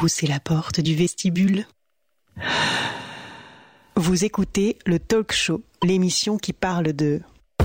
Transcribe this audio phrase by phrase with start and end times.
[0.00, 1.66] pousser la porte du vestibule.
[3.96, 7.20] Vous écoutez le Talk Show, l'émission qui parle de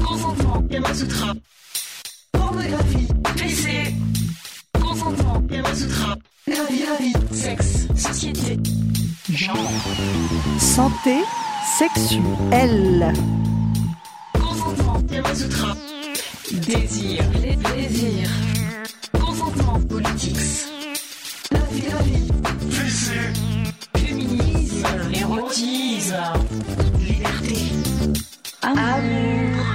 [0.05, 1.33] consentement, Yamasutra,
[2.33, 3.95] pornographie, PC,
[4.81, 6.17] consentement, Yamasutra,
[6.47, 8.59] la vie, la vie, sexe, société,
[9.31, 9.71] genre,
[10.59, 11.15] Santé
[11.77, 13.13] sexuelle.
[14.33, 15.77] consentement, Yamasutra,
[16.51, 18.29] désir, les désirs,
[19.13, 20.65] consentement, politics,
[21.51, 22.31] la vie, la vie,
[22.69, 23.13] PC,
[23.97, 26.15] féminisme, érotisme,
[26.99, 27.55] liberté,
[28.61, 29.65] amour.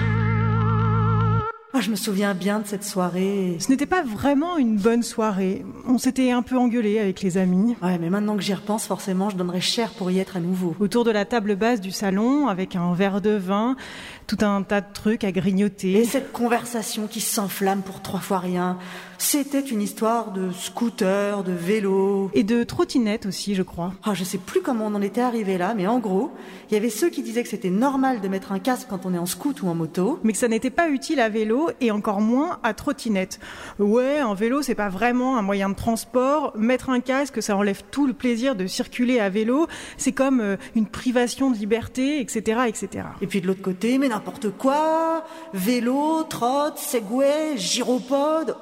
[1.73, 3.57] Ah, je me souviens bien de cette soirée.
[3.59, 5.65] Ce n'était pas vraiment une bonne soirée.
[5.87, 7.77] On s'était un peu engueulé avec les amis.
[7.83, 10.75] Ouais, mais maintenant que j'y repense, forcément, je donnerais cher pour y être à nouveau.
[10.81, 13.77] Autour de la table basse du salon, avec un verre de vin,
[14.27, 15.93] tout un tas de trucs à grignoter.
[15.93, 18.77] Et cette conversation qui s'enflamme pour trois fois rien,
[19.21, 22.31] c'était une histoire de scooter, de vélo.
[22.33, 23.93] Et de trottinette aussi, je crois.
[24.03, 26.31] Ah, je sais plus comment on en était arrivé là, mais en gros,
[26.71, 29.13] il y avait ceux qui disaient que c'était normal de mettre un casque quand on
[29.13, 30.19] est en scoot ou en moto.
[30.25, 33.41] Mais que ça n'était pas utile à vélo et encore moins à trottinette.
[33.79, 36.55] Ouais, un vélo, c'est pas vraiment un moyen de transport.
[36.57, 39.67] Mettre un casque, ça enlève tout le plaisir de circuler à vélo.
[39.99, 43.05] C'est comme euh, une privation de liberté, etc., etc.
[43.21, 48.57] Et puis de l'autre côté, mais n'importe quoi, vélo, trotte, segway, gyropode,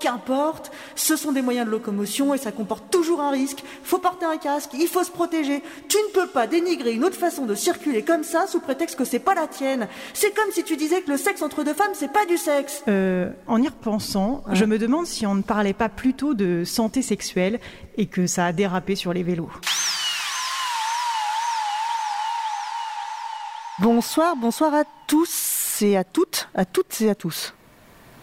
[0.00, 3.62] qu'importe, ce sont des moyens de locomotion et ça comporte toujours un risque.
[3.82, 5.62] Faut porter un casque, il faut se protéger.
[5.88, 9.04] Tu ne peux pas dénigrer une autre façon de circuler comme ça sous prétexte que
[9.04, 9.88] c'est pas la tienne.
[10.14, 12.82] C'est comme si tu disais que le sexe entre deux femmes, c'est pas du sexe.
[12.88, 17.02] Euh, en y repensant, je me demande si on ne parlait pas plutôt de santé
[17.02, 17.60] sexuelle
[17.96, 19.50] et que ça a dérapé sur les vélos.
[23.78, 27.52] Bonsoir, bonsoir à tous et à toutes, à toutes et à tous.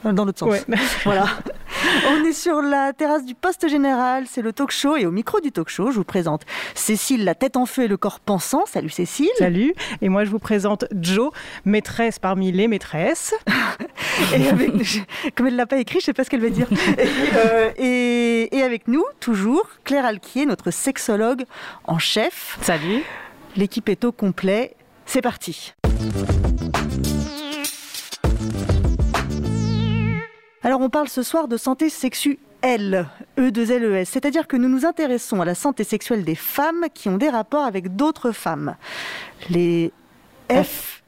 [0.04, 0.50] Dans l'autre sens.
[0.50, 0.62] Ouais.
[1.06, 1.26] Voilà.
[2.10, 5.40] On est sur la terrasse du poste général, c'est le talk show et au micro
[5.40, 6.42] du talk show, je vous présente
[6.76, 8.66] Cécile, la tête en feu et le corps pensant.
[8.66, 9.30] Salut Cécile.
[9.38, 11.32] Salut, et moi je vous présente Jo,
[11.66, 13.34] maîtresse parmi les maîtresses.
[14.36, 14.72] Et avec,
[15.36, 16.68] comme elle l'a pas écrit, je sais pas ce qu'elle veut dire.
[16.98, 21.44] Et, euh, et- et avec nous, toujours, Claire Alquier, notre sexologue
[21.86, 22.58] en chef.
[22.62, 23.02] Salut.
[23.56, 24.76] L'équipe est au complet.
[25.06, 25.74] C'est parti.
[30.66, 35.46] Alors on parle ce soir de santé sexuelle, E2LES, c'est-à-dire que nous nous intéressons à
[35.46, 38.78] la santé sexuelle des femmes qui ont des rapports avec d'autres femmes.
[39.50, 39.92] Les
[40.50, 41.04] F.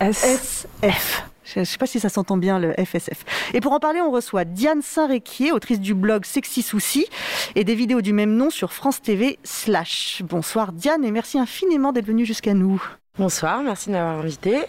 [0.00, 3.24] Je ne sais pas si ça s'entend bien le FSF.
[3.54, 7.08] Et pour en parler, on reçoit Diane Saint-Réquier, autrice du blog Sexy Souci
[7.56, 10.22] et des vidéos du même nom sur France TV slash.
[10.24, 12.80] Bonsoir Diane et merci infiniment d'être venue jusqu'à nous.
[13.18, 14.60] Bonsoir, merci de m'avoir invité.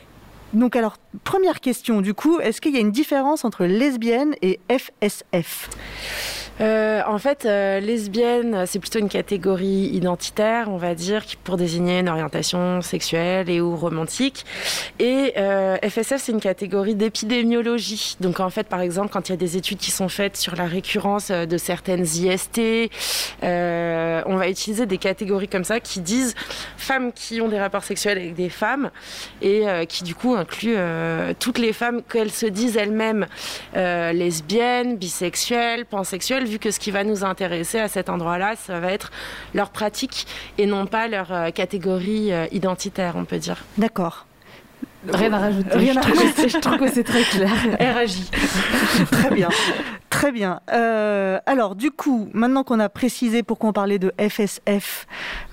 [0.54, 4.60] Donc alors, première question du coup, est-ce qu'il y a une différence entre lesbienne et
[4.70, 5.70] FSF
[6.62, 12.00] Euh, en fait, euh, lesbienne, c'est plutôt une catégorie identitaire, on va dire, pour désigner
[12.00, 14.46] une orientation sexuelle et ou romantique.
[15.00, 18.18] Et euh, FSF, c'est une catégorie d'épidémiologie.
[18.20, 20.56] Donc en fait, par exemple, quand il y a des études qui sont faites sur
[20.56, 22.62] la récurrence euh, de certaines IST,
[23.44, 26.36] on va utiliser des catégories comme ça qui disent
[26.78, 28.92] femmes qui ont des rapports sexuels avec des femmes
[29.42, 30.78] et qui du coup incluent
[31.40, 33.28] toutes les femmes qu'elles se disent elles-mêmes
[33.74, 38.92] lesbiennes, bisexuelles, pansexuelles, vu que ce qui va nous intéresser à cet endroit-là, ça va
[38.92, 39.12] être
[39.54, 43.58] leur pratique et non pas leur euh, catégorie euh, identitaire, on peut dire.
[43.78, 44.26] D'accord.
[45.08, 45.78] Rien à rajouter.
[45.78, 46.50] Rien à rajouter.
[46.50, 47.50] Je trouve que c'est très clair.
[47.80, 48.30] RAJ.
[49.12, 49.50] Très bien.
[50.10, 50.60] Très bien.
[50.72, 55.08] Euh, alors, du coup, maintenant qu'on a précisé pourquoi on parlait de FSF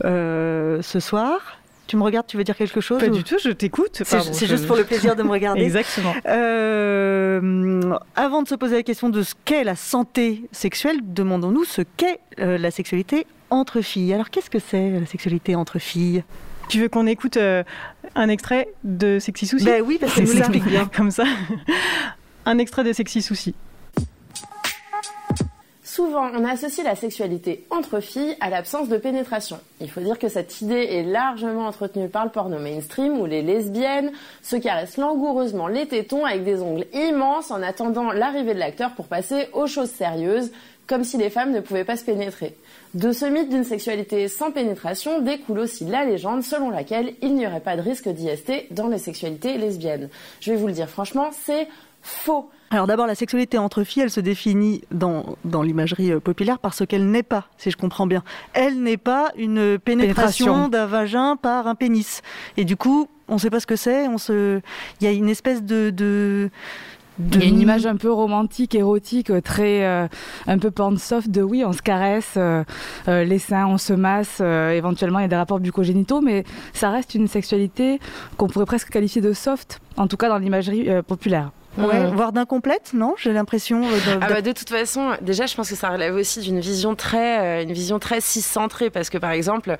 [0.05, 3.37] euh, ce soir, tu me regardes, tu veux dire quelque chose Pas ou- du tout,
[3.43, 4.03] je t'écoute.
[4.05, 5.61] C'est juste pour le plaisir de me regarder.
[5.65, 6.15] Exactement.
[6.27, 11.83] Euh, avant de se poser la question de ce qu'est la santé sexuelle, demandons-nous ce
[11.97, 14.13] qu'est euh, la sexualité entre filles.
[14.13, 16.23] Alors, qu'est-ce que c'est la sexualité entre filles?
[16.69, 17.63] Tu veux qu'on écoute euh,
[18.15, 19.65] un extrait de Sexy Souci?
[19.65, 20.87] Ben oui, parce que nous l'explique bien.
[20.97, 21.25] Comme ça.
[22.45, 23.55] Un extrait de Sexy Souci.
[25.99, 29.59] Souvent, on associe la sexualité entre filles à l'absence de pénétration.
[29.81, 33.43] Il faut dire que cette idée est largement entretenue par le porno mainstream où les
[33.43, 38.95] lesbiennes se caressent langoureusement les tétons avec des ongles immenses en attendant l'arrivée de l'acteur
[38.95, 40.53] pour passer aux choses sérieuses,
[40.87, 42.57] comme si les femmes ne pouvaient pas se pénétrer.
[42.95, 47.45] De ce mythe d'une sexualité sans pénétration découle aussi la légende selon laquelle il n'y
[47.45, 50.11] aurait pas de risque d'IST dans les sexualités lesbiennes.
[50.39, 51.67] Je vais vous le dire franchement, c'est
[52.09, 52.51] faux.
[52.71, 56.75] Alors d'abord, la sexualité entre filles, elle se définit dans, dans l'imagerie euh, populaire par
[56.75, 58.23] ce qu'elle n'est pas, si je comprends bien.
[58.53, 60.69] Elle n'est pas une pénétration, Pénétration.
[60.69, 62.21] d'un vagin par un pénis.
[62.59, 64.07] Et du coup, on ne sait pas ce que c'est.
[64.09, 64.61] On se,
[65.01, 66.51] il y a une espèce de, de
[67.19, 69.85] Il y a une image un peu romantique, érotique, très
[70.47, 72.39] un peu porn soft de oui, on se caresse
[73.07, 77.15] les seins, on se masse, éventuellement il y a des rapports bucogénitaux, mais ça reste
[77.15, 77.99] une sexualité
[78.37, 81.51] qu'on pourrait presque qualifier de soft, en tout cas dans l'imagerie populaire.
[81.77, 82.15] Ouais, mmh.
[82.15, 83.85] voire d'incomplète, non J'ai l'impression.
[83.85, 86.59] Euh, de, ah bah de toute façon, déjà, je pense que ça relève aussi d'une
[86.59, 89.77] vision très, euh, une vision très cis-centrée, parce que par exemple,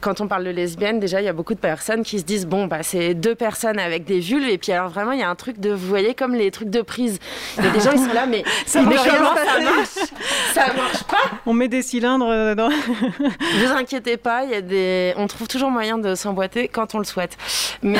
[0.00, 2.46] quand on parle de lesbienne, déjà, il y a beaucoup de personnes qui se disent
[2.46, 5.28] bon, bah c'est deux personnes avec des vulves, et puis alors vraiment, il y a
[5.28, 7.18] un truc de, vous voyez, comme les trucs de prise.
[7.58, 9.88] Il y a des gens, ils sont là, mais ça marche, ça marche,
[10.54, 10.95] ça marche.
[11.46, 12.68] On met des cylindres euh, dans.
[13.58, 16.98] vous inquiétez pas, il y a des, on trouve toujours moyen de s'emboîter quand on
[16.98, 17.36] le souhaite.
[17.82, 17.98] Mais,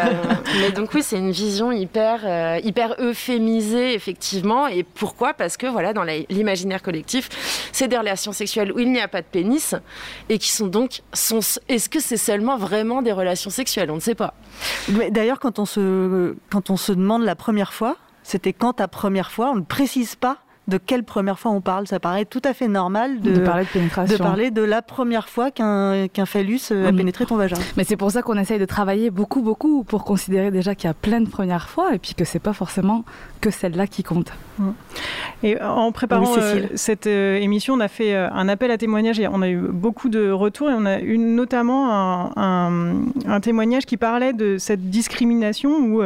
[0.60, 4.66] mais donc oui, c'est une vision hyper, hyper euphémisé, effectivement.
[4.66, 5.32] Et pourquoi?
[5.32, 7.28] Parce que, voilà, dans l'imaginaire collectif,
[7.72, 9.74] c'est des relations sexuelles où il n'y a pas de pénis
[10.28, 11.02] et qui sont donc.
[11.12, 13.90] Sont, Est-ce que c'est seulement vraiment des relations sexuelles?
[13.90, 14.34] On ne sait pas.
[15.10, 19.30] D'ailleurs, quand, on se, quand on se demande la première fois, c'était quand ta première
[19.30, 20.38] fois, on ne précise pas
[20.68, 21.86] de quelle première fois on parle.
[21.88, 24.16] Ça paraît tout à fait normal de, parler de pénétration.
[24.16, 27.56] De parler de la première fois qu'un phallus euh, a pénétré ton vagin.
[27.76, 30.90] Mais c'est pour ça qu'on essaye de travailler beaucoup, beaucoup pour considérer déjà qu'il y
[30.90, 33.04] a plein de premières fois et puis que c'est pas forcément
[33.40, 34.32] que celle-là qui compte.
[35.42, 39.28] Et en préparant euh, cette euh, émission, on a fait un appel à témoignages et
[39.28, 40.70] on a eu beaucoup de retours.
[40.70, 46.02] Et on a eu notamment un, témoignage qui parlait de cette discrimination où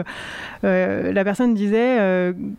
[0.63, 1.97] la personne disait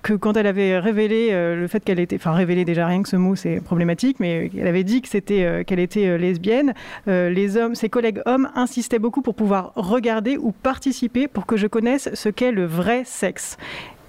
[0.01, 3.09] que quand elle avait révélé le fait qu'elle elle était, enfin révélé déjà rien que
[3.09, 6.73] ce mot c'est problématique, mais elle avait dit que c'était euh, qu'elle était euh, lesbienne.
[7.07, 11.57] Euh, les hommes, ses collègues hommes insistaient beaucoup pour pouvoir regarder ou participer pour que
[11.57, 13.57] je connaisse ce qu'est le vrai sexe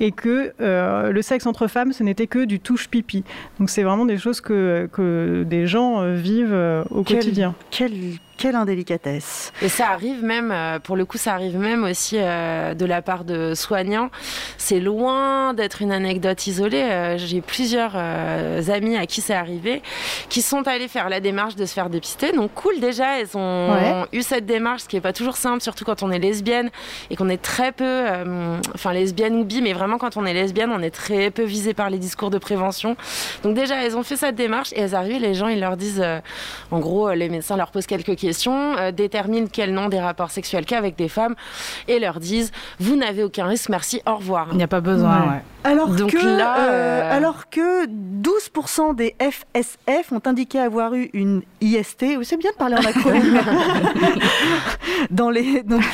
[0.00, 3.24] et que le sexe entre femmes, ce n'était que du touche-pipi.
[3.58, 6.56] Donc c'est vraiment des choses que, que des gens vivent
[6.90, 7.54] au quotidien.
[7.70, 7.92] Quel
[8.44, 9.54] quelle indélicatesse.
[9.62, 13.00] Et ça arrive même, euh, pour le coup, ça arrive même aussi euh, de la
[13.00, 14.10] part de soignants.
[14.58, 16.82] C'est loin d'être une anecdote isolée.
[16.82, 19.80] Euh, j'ai plusieurs amis à qui c'est arrivé
[20.28, 22.32] qui sont allés faire la démarche de se faire dépister.
[22.32, 25.86] Donc cool déjà, elles ont, eu cette démarche, ce qui n'est pas toujours simple, surtout
[25.86, 26.70] quand on est lesbienne
[27.08, 28.04] et qu'on est très peu,
[28.74, 31.72] enfin lesbienne ou bi, mais vraiment quand on est lesbienne, on est très peu visé
[31.72, 32.94] par les discours de prévention.
[33.42, 36.04] Donc déjà, elles ont fait cette démarche et elles arrivent, les gens, ils leur disent,
[36.70, 40.32] en gros, les médecins leur posent quelques questions question, euh, déterminent quels n'ont des rapports
[40.32, 41.36] sexuels qu'avec des femmes
[41.86, 42.50] et leur disent
[42.80, 44.48] vous n'avez aucun risque, merci, au revoir.
[44.50, 45.40] Il n'y a pas besoin.
[45.62, 51.42] Alors, que, là, euh, euh, alors que 12% des FSF ont indiqué avoir eu une
[51.60, 53.40] IST, c'est bien de parler en acronyme,
[55.10, 55.84] dans les, donc,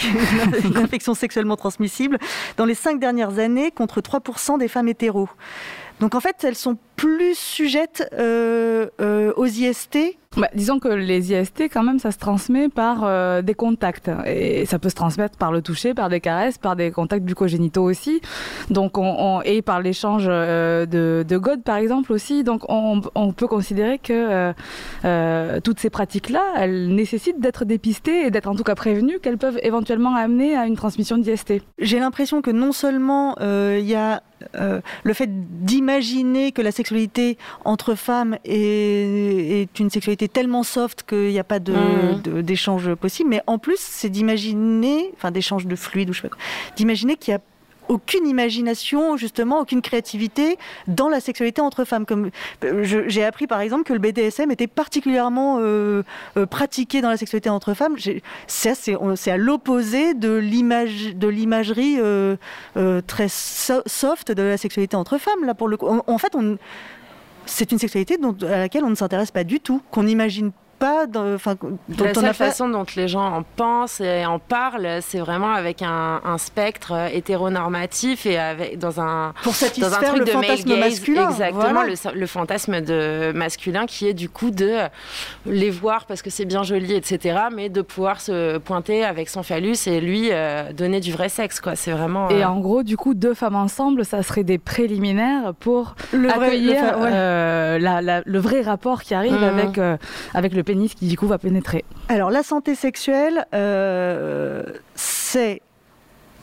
[0.65, 2.19] une infection sexuellement transmissible,
[2.57, 5.29] dans les cinq dernières années contre 3% des femmes hétéros.
[6.01, 9.99] Donc en fait, elles sont plus sujettes aux IST
[10.37, 14.09] bah, disons que les IST, quand même, ça se transmet par euh, des contacts.
[14.27, 17.83] Et ça peut se transmettre par le toucher, par des caresses, par des contacts bucogénitaux
[17.83, 18.21] aussi.
[18.71, 22.45] Donc, on, et par l'échange euh, de, de God, par exemple, aussi.
[22.45, 24.53] Donc, on, on peut considérer que
[25.05, 29.39] euh, toutes ces pratiques-là, elles nécessitent d'être dépistées et d'être en tout cas prévenues qu'elles
[29.39, 31.55] peuvent éventuellement amener à une transmission d'IST.
[31.81, 34.23] J'ai l'impression que non sellement il y a
[34.55, 35.29] le fait
[35.65, 41.45] d'imaginer que la sexualité entre femmes est, est une sexualité tellement soft qu'il n'y a
[41.45, 42.43] pas mmh.
[42.43, 43.31] d'échange de, possible.
[43.31, 46.37] Mais en plus, c'est d'imaginer, enfin d'échange de fluide ou je sais pas
[46.77, 47.41] d'imaginer qu'il y a
[47.91, 50.57] aucune imagination, justement, aucune créativité
[50.87, 52.07] dans la sexualité entre femmes.
[52.07, 52.31] Comme
[52.83, 56.05] j'ai appris par exemple que le BDSM était particulièrement euh,
[56.37, 57.97] euh, pratiqué dans la sexualité entre femmes.
[58.47, 62.37] C'est à l'opposé de l'image de l'imagerie euh,
[63.07, 65.45] très soft de la sexualité entre femmes.
[65.45, 66.33] Là, pour le en fait,
[67.47, 71.07] c'est une sexualité à laquelle on ne s'intéresse pas du tout, qu'on imagine pas.
[71.07, 75.83] Dans, la seule façon dont les gens en pensent et en parlent, c'est vraiment avec
[75.83, 80.79] un, spectre hétéronormatif et avec, dans un, Pour satisfaire dans un truc le de fantasme
[80.79, 81.29] masculin.
[81.29, 81.83] Exactement,
[82.15, 84.79] le, fantasme de masculin qui est du coup de
[85.47, 89.43] les voir parce que c'est bien joli, etc., mais de pouvoir se pointer avec son
[89.43, 91.61] phallus et lui euh, donner du vrai sexe.
[91.61, 91.77] Quoi.
[91.77, 95.53] C'est vraiment, Et euh, en gros, du coup, deux femmes ensemble, ça serait des préliminaires
[95.61, 99.45] pour le accueillir euh, le, vrai rapport qui arrive mmh.
[99.45, 99.81] avec,
[100.35, 100.63] avec le
[100.97, 104.63] qui du coup va pénétrer Alors la santé sexuelle, euh,
[104.95, 105.63] c'est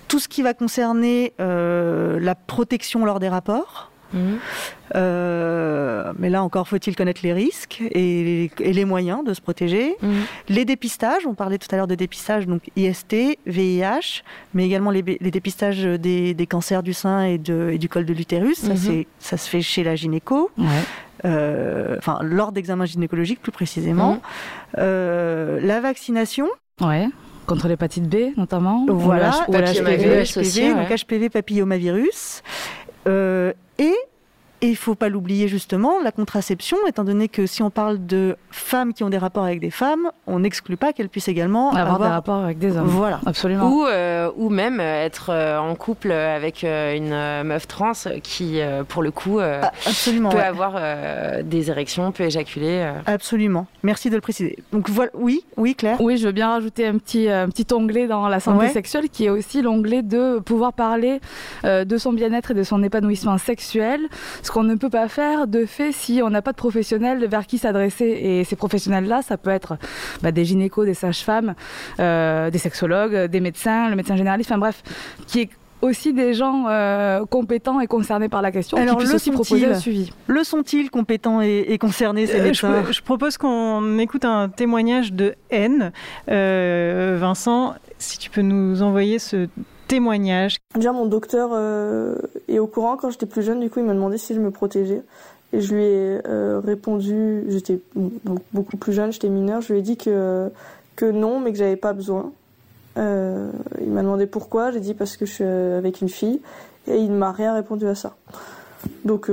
[0.07, 3.91] tout ce qui va concerner euh, la protection lors des rapports.
[4.95, 9.95] Euh, mais là encore, faut-il connaître les risques et, les moyens de se protéger.
[10.01, 10.11] Mhm.
[10.49, 14.23] Les dépistages, on parlait tout à l'heure de dépistage, donc IST, VIH,
[14.53, 18.59] mais également les, dépistages des, cancers du sein et, du col de l'utérus.
[18.59, 19.03] Ça, mhm.
[19.19, 20.49] ça se fait chez la gynéco.
[21.25, 24.13] Euh, enfin lors d'examens gynécologiques plus précisément.
[24.13, 24.19] Mmh.
[24.77, 26.47] Euh, la vaccination.
[26.81, 27.07] Ouais
[27.47, 28.85] contre l'hépatite B notamment.
[28.89, 32.43] Voilà, ou HPV, donc HPV papillomavirus.
[33.07, 34.06] Euh, et
[34.61, 38.35] et il faut pas l'oublier justement, la contraception, étant donné que si on parle de
[38.49, 41.99] femmes qui ont des rapports avec des femmes, on n'exclut pas qu'elles puissent également avoir,
[41.99, 42.87] des rapports avec des hommes.
[42.87, 43.69] Voilà, absolument.
[43.69, 47.91] Ou, euh, ou même être euh, en couple avec euh, une meuf trans
[48.23, 50.43] qui, pour le coup, Ah, absolument, peut ouais.
[50.43, 50.79] avoir
[51.43, 52.91] des érections, peut éjaculer.
[53.05, 53.67] Absolument.
[53.83, 54.57] Merci de le préciser.
[54.71, 55.99] Donc voilà, oui, oui, Claire?
[56.01, 58.69] Oui, je veux bien rajouter un petit, un petit onglet dans la santé Ouais.
[58.69, 61.21] sexuelle qui est aussi l'onglet de pouvoir parler
[61.63, 64.01] euh, de son bien-être et de son épanouissement sexuel,
[64.47, 67.45] ce qu'on ne peut pas faire de fait si on n'a pas de professionnels vers
[67.45, 68.05] qui s'adresser.
[68.05, 69.77] Et ces professionnels-là, ça peut être
[70.21, 71.53] bah, des gynécos, des sages-femmes,
[71.99, 74.83] euh, des sexologues, des médecins, le médecin généraliste, enfin bref,
[75.27, 75.49] qui est
[75.81, 79.31] aussi des gens euh, compétents et concernés par la question Alors, qui puissent le aussi
[79.31, 80.13] proposer sont-ils un suivi.
[80.27, 84.47] Le sont-ils compétents et, et concernés, ces Euh, médecins je, je propose qu'on écoute un
[84.47, 85.91] témoignage de N.
[86.31, 89.49] Euh, Vincent, si tu peux nous envoyer ce
[89.87, 90.57] témoignage.
[90.75, 92.15] Déjà, mon docteur euh,
[92.47, 92.97] est au courant.
[92.97, 95.01] Quand j'étais plus jeune, du coup, il m'a demandé si je me protégeais.
[95.53, 99.81] Et je lui ai euh, répondu, j'étais beaucoup- plus jeune, j'étais mineure, je lui ai
[99.81, 100.49] dit que,
[100.97, 102.31] que non, mais que j'avais pas besoin.
[102.97, 106.41] Euh, il m'a demandé pourquoi, j'ai dit parce que je suis avec une fille,
[106.87, 108.17] et il ne m'a rien répondu à ça.
[109.05, 109.31] Donc,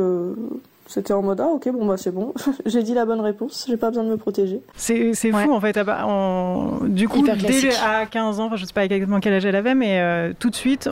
[0.86, 2.32] c'était en mode, ah ok, bon bah c'est bon,
[2.66, 4.60] j'ai dit la bonne réponse, j'ai pas besoin de me protéger.
[4.76, 5.76] C'est c'est fou en fait.
[5.76, 9.44] Ah bah, Du coup, dès à 15 ans, enfin, je sais pas exactement quel âge
[9.46, 10.88] elle avait, mais euh, tout de suite,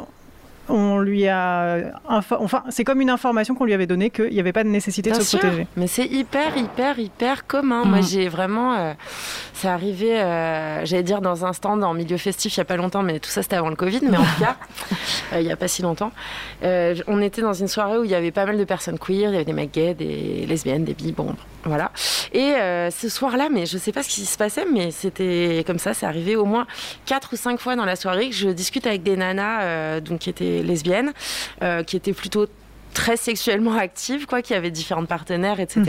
[0.69, 1.93] on lui a.
[2.09, 5.11] Enfin, c'est comme une information qu'on lui avait donnée qu'il n'y avait pas de nécessité
[5.11, 5.67] Bien de se sûr, protéger.
[5.77, 7.85] mais c'est hyper, hyper, hyper commun.
[7.85, 8.05] Moi, Mhm.
[8.07, 8.75] j'ai vraiment.
[8.75, 8.93] euh,
[9.55, 12.77] c'est arrivé, euh, j'allais dire, dans un stand en milieu festif il n'y a pas
[12.77, 14.57] longtemps, mais tout ça, c'était avant le Covid, mais en tout cas,
[15.35, 16.11] euh, il n'y a pas si longtemps.
[16.65, 19.31] Euh, on était dans une soirée où il y avait pas mal de personnes queer,
[19.31, 21.93] il y avait des mecs gays, des lesbiennes, des bi, bon, voilà.
[22.33, 22.55] Et
[22.91, 26.07] ce soir-là, mais je sais pas ce qui se passait, mais c'était comme ça, c'est
[26.07, 26.67] arrivé au moins
[27.07, 30.31] quatre ou cinq fois dans la soirée que je discute avec des nanas donc, qui
[30.31, 31.13] étaient lesbiennes,
[31.63, 32.47] euh, qui étaient plutôt
[32.93, 35.85] très sexuellement actives, quoi, qui avaient différents partenaires, etc.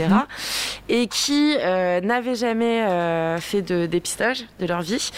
[0.88, 5.10] Et qui euh, n'avaient jamais euh, fait de dépistage de leur vie,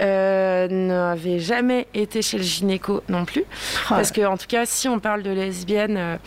[0.00, 3.44] euh, n'avaient jamais été chez le gynéco non plus.
[3.88, 6.18] Parce que, en tout cas, si on parle de lesbiennes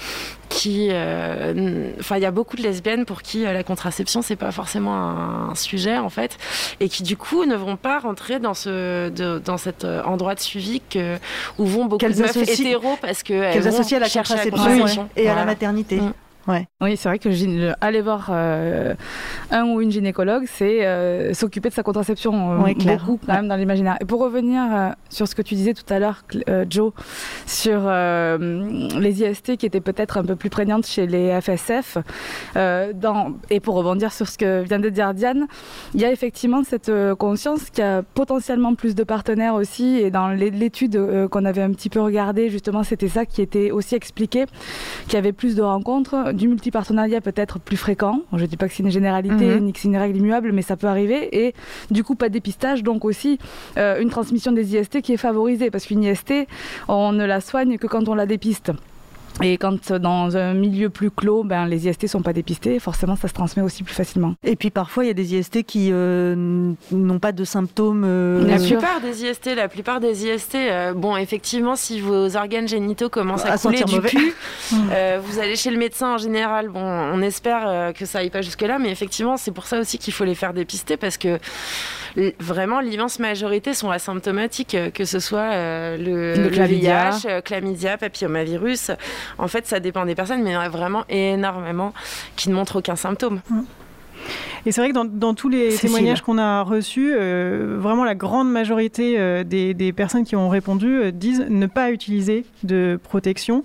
[0.52, 0.90] qui.
[0.92, 4.52] euh, Enfin, il y a beaucoup de lesbiennes pour qui euh, la contraception, c'est pas
[4.52, 6.38] forcément un, un sujet, en fait.
[6.80, 10.36] Et qui, du coup, ne vont pas rentrer dans, ce, de- dans cet euh, endroit
[10.36, 11.18] de suivi que,
[11.58, 12.34] où vont beaucoup de meufs
[12.66, 16.00] hétéros parce que Qu'elles associent à la contraception et à la maternité.
[16.48, 16.52] Mm.
[16.82, 17.30] Oui, c'est vrai que
[17.82, 18.94] aller voir euh,
[19.52, 22.98] un ou une gynécologue, c'est euh, s'occuper de sa contraception, euh, Ouais, clair.
[23.06, 23.98] beaucoup quand même dans l'imaginaire.
[24.02, 24.62] Et pour revenir
[25.10, 26.24] sur ce que tu disais tout à l'heure,
[26.70, 26.92] Joe,
[27.46, 31.98] sur les IST qui étaient peut-être un peu plus prégnantes chez les FSF,
[32.56, 35.48] dans, et pour rebondir sur ce que vient de dire Diane,
[35.94, 39.98] il y a effectivement cette conscience qu'il y a potentiellement plus de partenaires aussi.
[39.98, 43.72] Et dans l'é- l'étude qu'on avait un petit peu regardée, justement, c'était ça qui était
[43.72, 44.46] aussi expliqué
[45.06, 48.22] qu'il y avait plus de rencontres, du multipartenariat peut-être plus fréquent.
[48.34, 49.64] Je ne dis pas que c'est une généralité Mhm.
[49.66, 51.46] ni que c'est une règle immuable, mais ça peut arriver.
[51.46, 51.54] Et
[51.92, 53.38] du coup, pas de dépistage, donc aussi
[53.78, 56.48] euh, une transmission des IST qui est favorisée, parce qu'une IST,
[56.88, 58.72] on ne la soigne que quand on la dépiste.
[59.44, 63.16] Et quand euh, dans un milieu plus clos, ben, les IST sont pas dépistés, forcément
[63.16, 64.36] ça se transmet aussi plus facilement.
[64.44, 66.36] Et puis parfois, il y a des IST qui euh,
[66.92, 68.04] n'ont pas de symptômes.
[68.06, 72.68] euh, La plupart des IST, la plupart des IST, euh, bon, effectivement, si vos organes
[72.68, 74.10] génitaux commencent à, À couler du mauvais.
[74.10, 74.34] cul,
[74.92, 76.70] euh, vous allez chez le médecin en général.
[76.70, 79.80] Bon, on espère euh, que ça aille pas jusque là, mais effectivement, c'est pour ça
[79.80, 81.40] aussi qu'il faut les faire dépister parce que
[82.40, 87.12] vraiment l'immense majorité sont asymptomatiques, euh, que ce soit euh, le, Le le chlamydia.
[87.12, 88.92] VIH, euh, chlamydia, papillomavirus.
[89.38, 91.94] En fait, ça dépend des personnes, mais il y en a vraiment énormément
[92.36, 93.42] qui ne montrent aucun symptôme.
[94.66, 95.90] Et c'est vrai que dans, dans tous les Cécile.
[95.90, 100.50] témoignages qu'on a reçus, euh, vraiment la grande majorité euh, des, des personnes qui ont
[100.50, 103.64] répondu euh, disent ne pas utiliser de protection.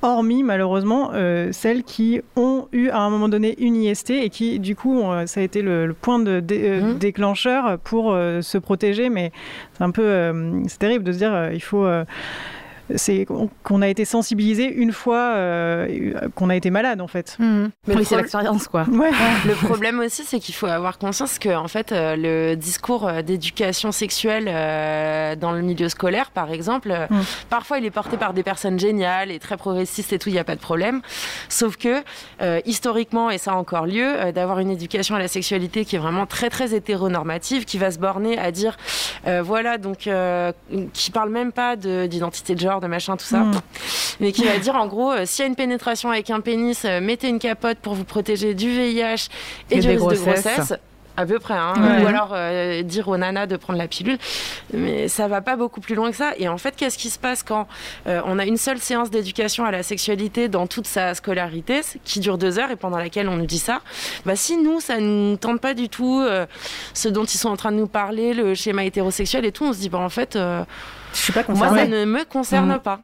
[0.00, 1.10] Hormis malheureusement
[1.50, 5.26] celles qui ont eu à un moment donné une IST et qui du coup ont,
[5.26, 6.98] ça a été le, le point de dé- Mhm.
[6.98, 9.32] déclencheur pour se protéger mais
[9.76, 10.32] c'est un peu
[10.68, 11.84] c'est terrible de se dire il faut
[12.96, 17.36] c'est qu'on- a été sensibilisé une fois euh, qu'on a été malade en fait.
[17.38, 17.70] Mhm.
[17.86, 18.84] Mais oui, c'est l'expérience quoi.
[18.90, 19.10] Ouais.
[19.46, 23.22] Le problème aussi, c'est qu'il faut avoir conscience que, en fait, euh, le discours euh,
[23.22, 27.20] d'éducation sexuelle euh, dans le milieu scolaire, par exemple, euh, Mm.
[27.50, 30.38] parfois il est porté par des personnes géniales et très progressistes et tout, il n'y
[30.38, 31.00] a pas de problème.
[31.48, 32.02] Sauf que,
[32.42, 35.96] euh, historiquement, et ça a encore lieu, euh, d'avoir une éducation à la sexualité qui
[35.96, 38.76] est vraiment très, très hétéronormative, qui va se borner à dire,
[39.26, 40.52] euh, voilà, donc, euh,
[40.92, 43.60] qui parle même pas de- d'identité de, genre, de machin, tout ça, Mm.
[44.20, 46.82] mais qui va dire, en gros, euh, s'il y a une pénétration avec un pénis,
[46.84, 49.28] euh, mettez une capote pour vous protéger du VIH
[49.70, 50.74] et, Et du risque de grossesse.
[51.16, 51.74] à peu près, hein.
[52.04, 54.18] ou alors euh, dire aux nanas de prendre la pilule,
[54.72, 56.32] mais ça va pas beaucoup plus loin que ça.
[56.38, 57.66] Et en fait, qu'est-ce qui se passe quand
[58.06, 62.20] euh, on a une seule séance d'éducation à la sexualité dans toute sa scolarité, qui
[62.20, 63.80] dure deux heures et pendant laquelle on nous dit ça?
[64.26, 66.46] Bah, Si nous, ça ne tente pas du tout euh,
[66.94, 69.72] ce dont ils sont en train de nous parler, le schéma hétérosexuel et tout, on
[69.72, 70.38] se dit, bah, en fait,
[71.18, 73.00] je suis pas moi, ça ne me concerne pas.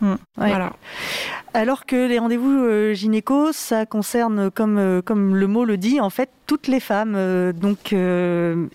[0.00, 0.06] Mmh.
[0.06, 0.72] Mmh, voilà.
[1.56, 6.02] Alors que les rendez-vous euh, gynéco, ça concerne, comme, euh, comme le mot le dit,
[6.02, 7.14] en fait, toutes les femmes.
[7.16, 7.94] Euh, donc,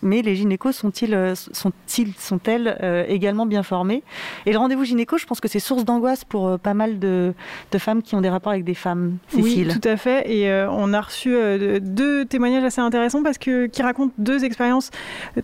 [0.01, 4.01] mais les gynécos sont-ils, sont-ils, sont-elles également bien formées?
[4.47, 7.35] Et le rendez-vous gynéco, je pense que c'est source d'angoisse pour pas mal de,
[7.71, 9.17] de, femmes qui ont des rapports avec des femmes.
[9.27, 9.67] Cécile.
[9.67, 10.27] Oui, tout à fait.
[10.31, 11.35] Et on a reçu
[11.81, 14.89] deux témoignages assez intéressants parce que qui racontent deux expériences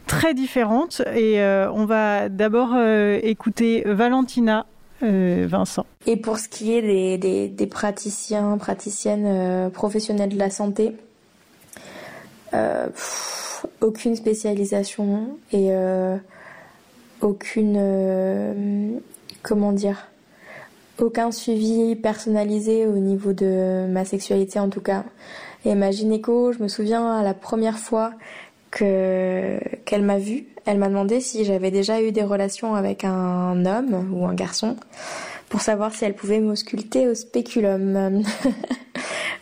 [0.08, 1.04] très différentes.
[1.16, 2.76] Et on va d'abord
[3.22, 4.66] écouter Valentina
[5.02, 5.86] Vincent.
[6.06, 10.96] Et pour ce qui est des, des, praticiens, praticiennes euh, professionnels de la santé,
[12.54, 12.88] euh,
[13.82, 16.18] aucune spécialisation et euh,
[17.22, 18.98] aucune, euh,
[19.44, 20.08] comment dire,
[21.00, 25.04] aucun suivi personnalisé au niveau de ma sexualité en tout cas.
[25.66, 28.14] Et ma gynéco, je me souviens la première fois
[28.72, 33.66] que qu'elle m'a vue, elle m'a demandé si j'avais déjà eu des relations avec un
[33.66, 34.76] homme ou un garçon
[35.48, 38.22] pour savoir si elle pouvait m'ausculter au spéculum.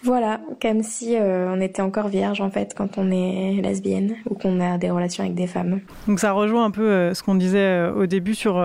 [0.04, 4.36] Voilà, comme si euh, on était encore vierge en fait quand on est lesbienne ou
[4.36, 5.80] qu'on a des relations avec des femmes.
[6.08, 8.64] Donc ça rejoint un peu euh, ce qu'on disait euh, au début sur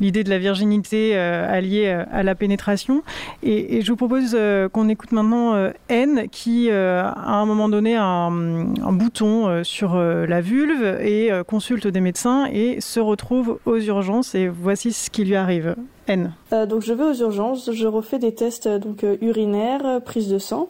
[0.00, 3.02] l'idée de la virginité alliée à la pénétration.
[3.42, 4.36] Et, je vous propose
[4.72, 10.40] qu'on écoute maintenant N qui à un moment donné a un, un bouton sur la
[10.40, 15.36] vulve et consulte des médecins et se retrouve aux urgences et voici ce qui lui
[15.36, 15.76] arrive.
[16.08, 20.68] Euh, donc je vais aux urgences, je refais des tests donc euh, urinaires, de sang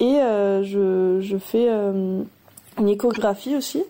[0.00, 0.18] et
[0.62, 3.82] je, je, fais une échographie aussi.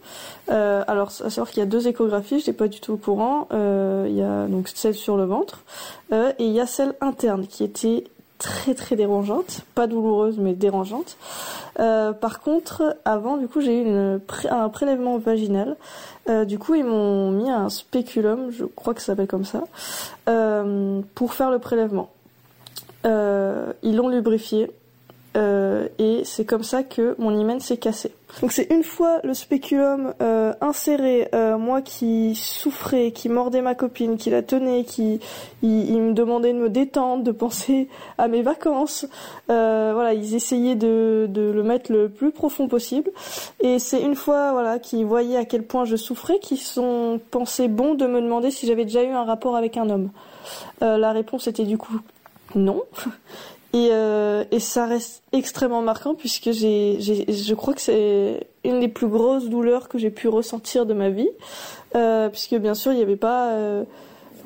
[0.48, 3.48] alors à savoir qu'il y a deux échographies, je n'étais pas du tout au courant.
[3.50, 5.64] il y a donc celle sur le ventre
[6.12, 8.04] et il y a celle interne qui était
[8.38, 11.16] très très dérangeante, pas douloureuse mais dérangeante.
[11.76, 14.20] par contre, avant, du coup, j'ai eu
[14.50, 15.76] un prélèvement vaginal
[16.28, 19.64] euh, du coup, ils m'ont mis un spéculum, je crois que ça s'appelle comme ça,
[20.28, 22.10] euh, pour faire le prélèvement.
[23.04, 24.70] Euh, ils l'ont lubrifié
[25.34, 28.12] et c'est comme ça que mon hymen s'est cassé.
[28.40, 33.74] Donc c'est une fois le spéculum euh, inséré, euh, moi qui souffrais, qui mordais ma
[33.74, 35.20] copine, qui la tenait, qui
[35.62, 39.06] me demandait de me détendre, de penser à mes vacances.
[39.50, 43.10] Euh, voilà, ils essayaient de, de le mettre le plus profond possible.
[43.60, 47.68] Et c'est une fois voilà qu'ils voyaient à quel point je souffrais qu'ils sont pensés
[47.68, 50.10] bon de me demander si j'avais déjà eu un rapport avec un homme.
[50.80, 52.00] la réponse était du coup
[52.54, 52.82] non.
[53.74, 58.86] Et, euh, et ça reste extrêmement marquant puisque j'ai, je crois que c'est une des
[58.86, 61.28] plus grosses douleurs que j'ai pu ressentir de ma vie,
[61.96, 63.82] euh, puisque bien sûr il n'y avait pas, euh,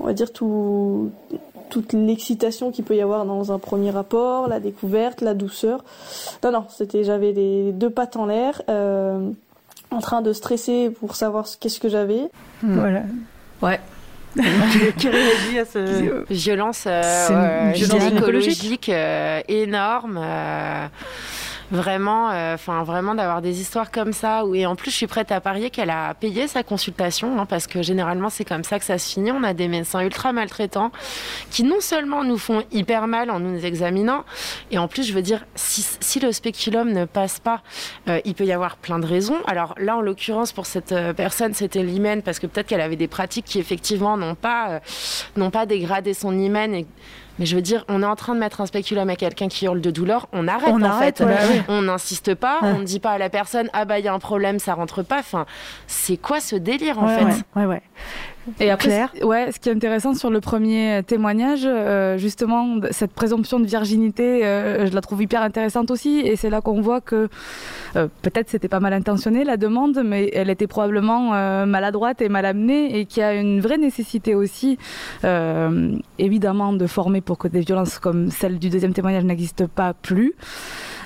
[0.00, 1.10] on va dire tout,
[1.68, 5.84] toute l'excitation qu'il peut y avoir dans un premier rapport, la découverte, la douceur.
[6.42, 9.28] Non non, c'était j'avais les deux pattes en l'air, euh,
[9.90, 12.30] en train de stresser pour savoir qu'est-ce que j'avais.
[12.62, 13.02] Voilà.
[13.60, 13.78] Ouais.
[14.98, 20.20] qui réagit à ce violence, euh, gynécologique euh, énorme.
[21.72, 24.44] Euh, vraiment, euh, enfin vraiment d'avoir des histoires comme ça.
[24.44, 27.46] Où, et en plus, je suis prête à parier qu'elle a payé sa consultation, hein,
[27.46, 29.32] parce que généralement c'est comme ça que ça se finit.
[29.32, 30.90] On a des médecins ultra maltraitants
[31.50, 34.24] qui non seulement nous font hyper mal en nous examinant,
[34.70, 37.62] et en plus, je veux dire, si, si le spéculum ne passe pas,
[38.08, 39.38] euh, il peut y avoir plein de raisons.
[39.46, 42.96] Alors là, en l'occurrence, pour cette euh, personne, c'était l'hymen, parce que peut-être qu'elle avait
[42.96, 44.80] des pratiques qui effectivement n'ont pas,
[45.36, 46.86] n'ont pas dégradé son hymen et
[47.38, 49.64] mais je veux dire, on est en train de mettre un spéculum à quelqu'un qui
[49.64, 51.22] hurle de douleur, on arrête on en fait.
[51.68, 54.14] On n'insiste pas, on ne dit pas à la personne ah bah il y a
[54.14, 55.18] un problème, ça rentre pas.
[55.18, 55.46] Enfin,
[55.86, 57.44] c'est quoi ce délire en fait?
[57.56, 57.82] Ouais, ouais.
[58.60, 63.60] Et après, ouais, ce qui est intéressant sur le premier témoignage, euh, justement, cette présomption
[63.60, 66.20] de virginité, euh, je la trouve hyper intéressante aussi.
[66.20, 67.28] Et c'est là qu'on voit que
[67.96, 71.08] euh, peut-être c'était pas mal intentionné la demande, mais elle était probablement
[71.66, 74.78] maladroite et mal amenée, et qu'il y a une vraie nécessité aussi,
[76.18, 80.34] évidemment, de former pour que des violences comme celle du deuxième témoignage n'existent pas plus.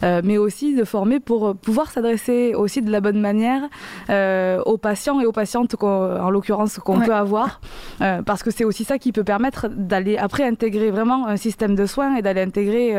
[0.02, 3.62] Euh, mais aussi de former pour pouvoir s'adresser aussi de la bonne manière
[4.10, 7.60] euh, aux patients et aux patientes, en l'occurrence, qu'on peut avoir,
[8.00, 11.74] euh, parce que c'est aussi ça qui peut permettre d'aller après intégrer vraiment un système
[11.74, 12.94] de soins et d'aller intégrer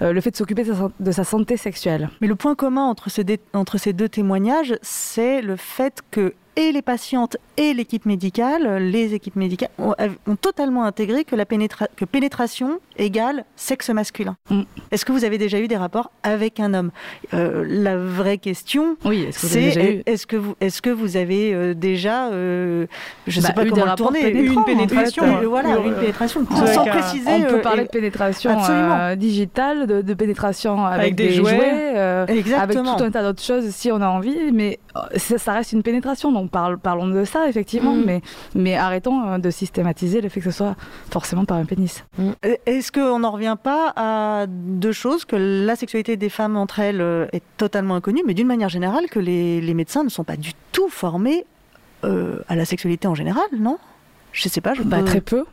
[0.00, 0.64] le fait de s'occuper
[1.00, 2.10] de, sa santé sexuelle.
[2.20, 6.72] Mais le point commun entre ces, entre ces deux témoignages, c'est le fait que et
[6.72, 9.94] les patientes et l'équipe médicale, les équipes médicales, ont,
[10.26, 14.36] ont totalement intégré que la pénétra que pénétration égale sexe masculin.
[14.50, 14.62] Mm.
[14.90, 16.90] Est-ce que vous avez déjà eu des rapports avec un homme?
[17.32, 20.02] Euh, La vraie question, Oui, est-ce que vous avez c'est déjà eu?
[20.06, 22.86] est-ce que vous est-ce que vous avez euh, déjà, euh,
[23.26, 24.72] je Bah, sais pas eu comment le tourner, une en fait.
[24.72, 27.30] pénétration, Euh, euh, voilà, euh, une pénétration, sans préciser.
[27.30, 28.50] On peut euh, parler de pénétration
[29.16, 31.50] digitale, de, de pénétration avec, Avec des des, jouets.
[31.56, 34.78] jouets, avec tout un tas d'autres choses si on a envie, mais
[35.16, 38.02] ça, ça reste une pénétration, donc parle- parlons de ça effectivement, Mm.
[38.04, 38.20] mais,
[38.54, 40.76] mais arrêtons euh, de systématiser le fait que ce soit
[41.10, 42.04] forcément par un pénis.
[42.20, 46.80] Euh, Est-ce qu'on n'en revient pas à deux choses Que la sexualité des femmes entre
[46.80, 50.24] elles euh, est totalement inconnue, mais d'une manière générale, que les, les médecins ne sont
[50.24, 51.44] pas du tout formés
[52.04, 53.78] euh, à la sexualité en général, non?
[54.32, 55.44] Je sais pas, je Bah, peux- très peu.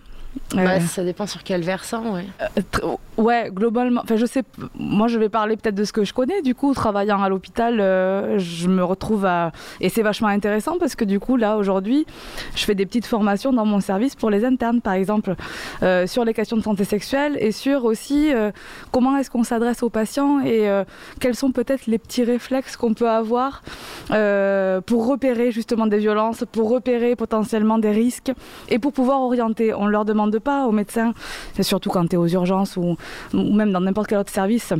[0.55, 2.25] Euh, Bah, ça dépend sur quel versant, ouais.
[2.73, 4.01] Tr- Ouais, globalement.
[4.03, 4.43] Enfin, je sais.
[4.79, 6.41] Moi, je vais parler peut-être de ce que je connais.
[6.41, 9.51] Du coup, travaillant à l'hôpital, euh, je me retrouve à.
[9.81, 12.05] Et c'est vachement intéressant parce que du coup, là, aujourd'hui,
[12.55, 15.35] je fais des petites formations dans mon service pour les internes, par exemple,
[15.83, 18.51] euh, sur les questions de santé sexuelle et sur aussi euh,
[18.91, 20.83] comment est-ce qu'on s'adresse aux patients et euh,
[21.19, 23.61] quels sont peut-être les petits réflexes qu'on peut avoir
[24.11, 28.31] euh, pour repérer justement des violences, pour repérer potentiellement des risques
[28.69, 29.73] et pour pouvoir orienter.
[29.73, 31.13] On leur demande pas aux médecins,
[31.57, 32.97] et surtout quand tu es aux urgences ou
[33.33, 34.73] même dans n'importe quel autre service.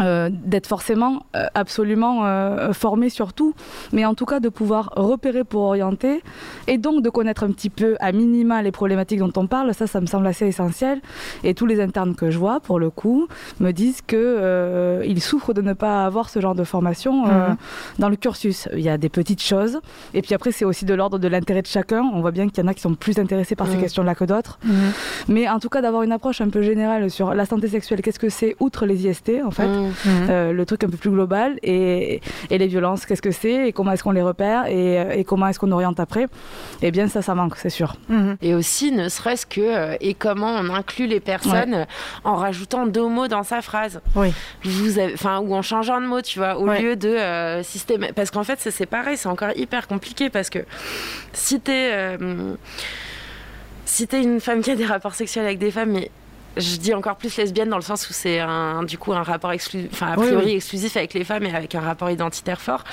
[0.00, 3.54] Euh, d'être forcément euh, absolument euh, formé sur tout,
[3.92, 6.22] mais en tout cas de pouvoir repérer pour orienter
[6.68, 9.86] et donc de connaître un petit peu à minima les problématiques dont on parle, ça
[9.86, 11.00] ça me semble assez essentiel
[11.42, 13.26] et tous les internes que je vois pour le coup
[13.60, 17.56] me disent que ils souffrent de ne pas avoir ce genre de formation Mhm.
[17.98, 18.68] dans le cursus.
[18.74, 19.80] Il y a des petites choses
[20.14, 22.02] et puis après c'est aussi de l'ordre de l'intérêt de chacun.
[22.14, 23.80] On voit bien qu'il y en a qui sont plus intéressés par ces Mhm.
[23.80, 24.58] questions-là que d'autres.
[24.64, 24.72] Mhm.
[25.28, 28.18] Mais en tout cas, d'avoir une approche un peu générale sur la santé sexuelle, qu'est-ce
[28.18, 29.68] que c'est, outre les IST, en fait.
[30.06, 33.72] Euh, le truc un peu plus global, et, et les violences, qu'est-ce que c'est, et
[33.72, 36.26] comment est-ce qu'on les repère, et, euh, et comment est-ce qu'on oriente après,
[36.82, 37.96] eh bien, ça, ça manque, c'est sûr.
[38.08, 38.36] Mhm.
[38.42, 41.86] Et aussi, ne serait-ce que, euh, et comment on inclut les personnes
[42.24, 44.00] en rajoutant deux mots dans sa phrase.
[44.14, 44.32] Oui.
[44.64, 46.82] Vous avez, ou en changeant de mots, tu vois, au Ouais.
[46.82, 48.06] lieu de euh, système.
[48.14, 50.60] Parce qu'en fait, c'est pareil, c'est encore hyper compliqué parce que
[51.32, 51.90] si t'es.
[51.92, 52.54] euh,
[53.84, 56.10] si t'es une femme qui a des rapports sexuels avec des femmes, mais
[56.58, 59.52] je dis encore plus lesbienne dans le sens où c'est un, du coup un rapport
[59.52, 60.52] exclusif, enfin a priori oui.
[60.56, 62.84] exclusif avec les femmes et avec un rapport identitaire fort,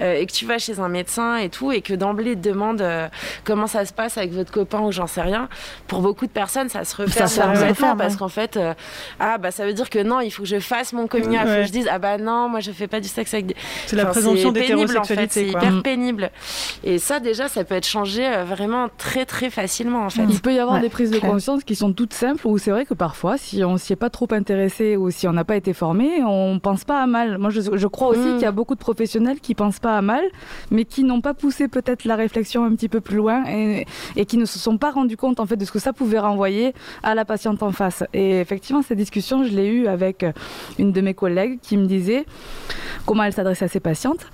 [0.00, 2.80] euh, et que tu vas chez un médecin et tout, et que d'emblée te demande
[2.80, 3.08] euh,
[3.44, 5.48] comment ça se passe avec votre copain ou j'en sais rien,
[5.86, 8.18] pour beaucoup de personnes ça se referme Ça complètement parce ouais.
[8.18, 8.74] qu'en fait, euh,
[9.18, 11.40] ah bah ça veut dire que non, il faut que je fasse mon coming out,
[11.42, 11.60] il faut Ouais.
[11.62, 13.56] que je dise ah bah non, moi je fais pas du sexe avec des.
[13.86, 15.32] C'est la présomption pénible, en fait, d'hétérosexualité.
[15.32, 15.82] C'est hyper Mm.
[15.82, 16.30] pénible.
[16.84, 20.22] Et ça déjà, ça peut être changé euh, vraiment très très facilement en fait.
[20.28, 22.70] Il peut y avoir Ouais, des prises de conscience qui sont toutes simples, où c'est
[22.70, 25.56] vrai que parfois, si on s'y est pas trop intéressé ou si on n'a pas
[25.56, 27.38] été formé, on pense pas à mal.
[27.38, 28.32] Moi, je, je crois aussi Mm.
[28.34, 30.22] qu'il y a beaucoup de professionnels qui pensent pas à mal,
[30.70, 34.26] mais qui n'ont pas poussé peut-être la réflexion un petit peu plus loin et, et
[34.26, 36.72] qui ne se sont pas rendus compte en fait de ce que ça pouvait renvoyer
[37.02, 38.04] à la patiente en face.
[38.14, 40.24] Et effectivement, cette discussion, je l'ai eue avec
[40.78, 42.26] une de mes collègues qui me disait
[43.06, 44.24] comment elle s'adressait à ses patientes,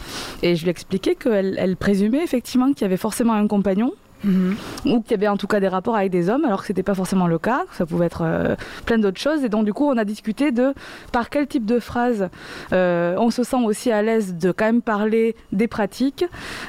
[0.43, 3.93] et je lui expliquais qu'elle elle présumait effectivement qu'il y avait forcément un compagnon
[4.27, 4.57] Mhm.
[4.87, 6.83] ou qu'il y avait en tout cas des rapports avec des hommes, alors que c'était
[6.83, 9.43] pas forcément le cas, ça pouvait être euh, plein d'autres choses.
[9.45, 10.75] Et donc du coup, on a discuté de
[11.13, 12.29] par quel type de phrase
[12.73, 16.25] euh, on se sent aussi à l'aise de quand même parler des pratiques,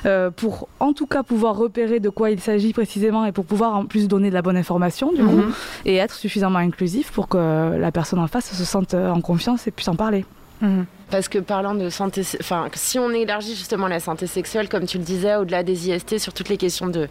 [0.05, 3.75] euh, pour en tout cas pouvoir repérer de quoi il s'agit précisément et pour pouvoir
[3.75, 5.51] en plus donner de la bonne information du coup, Mhm.
[5.85, 9.71] et être suffisamment inclusif pour que la personne en face se sente en confiance et
[9.71, 10.25] puisse en parler.
[10.61, 10.85] Mhm.
[11.09, 14.97] Parce que parlant de santé, enfin, si on élargit justement la santé sexuelle, comme tu
[14.97, 17.07] le disais, au-delà des IST, sur toutes les questions de,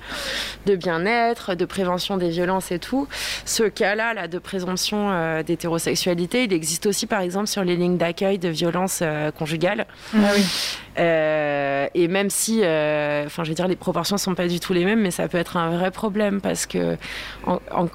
[0.67, 3.09] de bien-être, de prévention des violences et tout,
[3.47, 7.97] ce cas-là, là, de présomption euh, d'hétérosexualité, il existe aussi, par exemple, sur les lignes
[7.97, 9.87] d'accueil de violences euh, conjugales.
[10.15, 10.43] Ah oui.
[10.99, 14.85] Euh, et même si, enfin, je veux dire, les proportions sont pas du tout les
[14.85, 16.97] mêmes, mais ça peut être un vrai problème parce que
[17.47, 17.89] en- en-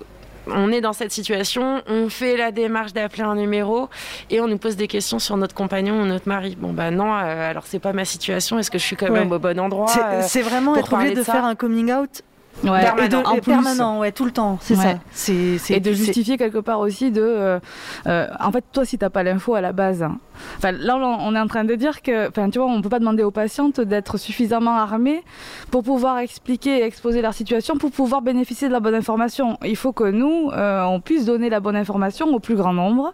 [0.56, 3.90] on est dans cette situation, on fait la démarche d'appeler un numéro
[4.30, 6.56] et on nous pose des questions sur notre compagnon ou notre mari.
[6.60, 8.60] Bon bah non, euh, alors c'est pas ma situation.
[8.60, 9.36] Est-ce que je suis quand même Ouais.
[9.36, 12.22] au bon endroit C'est- euh, vraiment pour être obligé de, faire un coming out
[12.64, 12.82] Ouais.
[12.82, 13.04] Permanent.
[13.06, 13.42] et de- En plus.
[13.42, 14.84] permanent, ouais, tout le temps, c'est Ouais.
[14.84, 14.94] ça.
[15.12, 17.60] C'est c'est- et de justifier quelque part aussi de euh,
[18.08, 20.18] euh, en fait toi si t'as pas l'info à la base hein,
[20.58, 23.00] enfin là on est en train de dire que enfin tu vois on peut pas
[23.00, 25.24] demander aux patientes d'être suffisamment armées
[25.72, 29.76] pour pouvoir expliquer et exposer leur situation pour pouvoir bénéficier de la bonne information il
[29.76, 33.14] faut que nous euh, on puisse donner la bonne information au plus grand nombre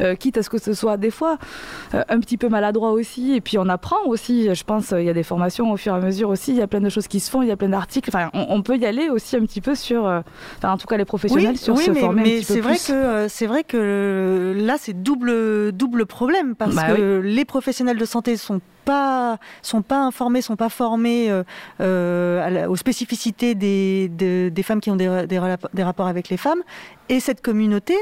[0.00, 1.38] euh, quitte à ce que ce soit des fois
[1.94, 5.10] euh, un petit peu maladroit aussi et puis on apprend aussi je pense il y
[5.10, 7.08] a des formations au fur et à mesure aussi il y a plein de choses
[7.08, 9.08] qui se font il y a plein d'articles enfin on, on peut peut y aller
[9.10, 12.00] aussi un petit peu sur, enfin en tout cas les professionnels sur oui, se mais,
[12.00, 12.86] former mais un petit peu c'est vrai plus.
[12.88, 18.04] que c'est vrai que là c'est double double problème parce Bah que les professionnels de
[18.04, 21.42] santé sont pas sont pas informés, sont pas formés euh,
[21.80, 26.62] euh, aux spécificités des, de- des femmes qui ont des, des, rapports avec les femmes,
[27.08, 27.96] et cette communauté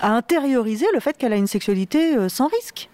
[0.00, 2.88] a intériorisé le fait qu'elle a une sexualité euh, sans risque,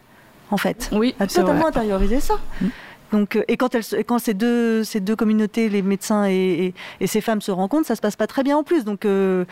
[0.50, 0.88] en fait.
[0.92, 1.68] Oui, A totalement vrai.
[1.68, 2.34] intériorisé ça.
[2.62, 2.66] Mm.
[3.12, 6.26] Donc, euh, et quand, elles se- et quand ces, deux, ces deux communautés, les médecins
[6.26, 8.84] et, et, et ces femmes se rencontrent, ça se passe pas très bien en plus.
[8.84, 9.44] Donc, euh,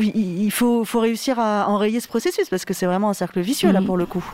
[0.00, 3.40] il il faut, faut réussir à enrayer ce processus parce que c'est vraiment un cercle
[3.40, 3.86] vicieux là Mhm.
[3.86, 4.24] pour le coup.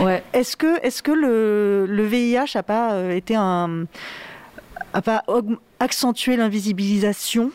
[0.00, 0.22] Ouais.
[0.32, 3.84] Est-ce que, le, le VIH a pas euh, été un,
[4.94, 5.22] a pas
[5.78, 7.50] accentué l'invisibilisation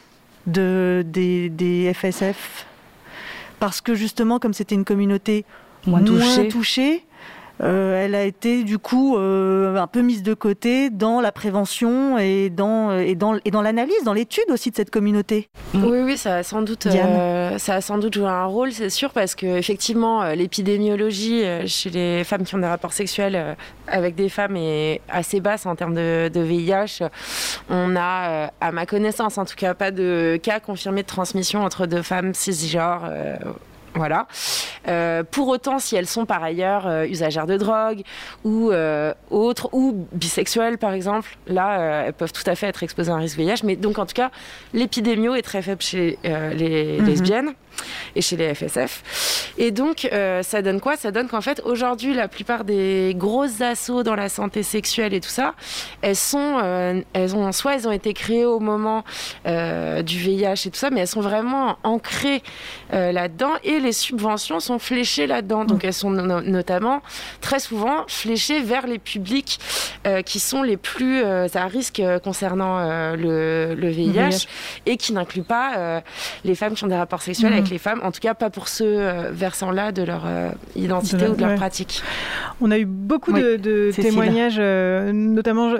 [0.48, 2.66] de des, des FSF
[3.60, 5.44] parce que justement, comme c'était une communauté
[5.88, 6.48] Moins touché.
[6.50, 7.04] touchée,
[7.60, 12.50] elle a été du coup euh, un peu mise de côté dans la prévention et
[12.50, 15.50] dans et dans et dans l'analyse, dans l'étude aussi de cette communauté.
[15.74, 18.90] Oui, oui, ça a sans doute, euh, ça a sans doute joué un rôle, c'est
[18.90, 23.36] sûr, parce que effectivement, euh, l'épidémiologie euh, chez les femmes qui ont des rapports sexuels
[23.36, 23.54] euh,
[23.88, 27.08] avec des femmes est assez basse en termes de, de VIH.
[27.70, 31.64] On a, euh, à ma connaissance, en tout cas, pas de cas confirmés de transmission
[31.64, 33.10] entre deux femmes cisgenres.
[33.96, 34.28] Voilà.
[34.88, 38.02] Euh, pour autant, si elles sont par ailleurs euh, usagères de drogue
[38.44, 43.12] ou euh, autres, ou bisexuelles par exemple, là, elles peuvent tout à fait être exposées
[43.12, 43.64] à un risque VIH.
[43.64, 44.32] Mais donc, en tout cas,
[44.74, 47.06] l'épidémio est très faible chez les Mhm.
[47.06, 47.54] lesbiennes
[48.16, 49.54] et chez les FSF.
[49.58, 50.10] Et donc,
[50.42, 50.96] ça donne quoi?
[50.98, 55.20] Ça donne qu'en fait, aujourd'hui, la plupart des grosses assauts dans la santé sexuelle et
[55.20, 55.56] tout ça,
[56.02, 59.04] elles sont, elles ont, soit elles ont été créées au moment
[59.46, 62.44] du VIH et tout ça, mais elles sont vraiment ancrées
[62.92, 65.64] là-dedans et les subventions sont fléchées là-dedans.
[65.66, 67.02] Donc, elles sont no- notamment
[67.42, 69.60] très souvent fléchées vers les publics
[70.06, 74.48] euh, qui sont les plus euh, à risque euh, concernant euh, le, le VIH, VIH.
[74.86, 76.02] et qui n'incluent pas
[76.44, 78.68] les femmes qui ont des rapports sexuels avec les femmes, en tout cas pas pour
[78.68, 80.24] ce versant-là de leur
[80.76, 81.56] identité De leur- ou de leur ouais.
[81.56, 82.02] pratique.
[82.62, 84.60] On a eu beaucoup Oui, de, témoignages,
[85.14, 85.74] notamment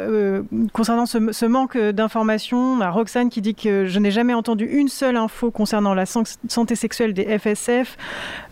[0.74, 2.78] concernant ce, ce manque d'informations.
[2.92, 6.76] Roxane qui dit que je n'ai jamais entendu une seule info concernant la san- santé
[6.76, 7.95] sexuelle des FSF.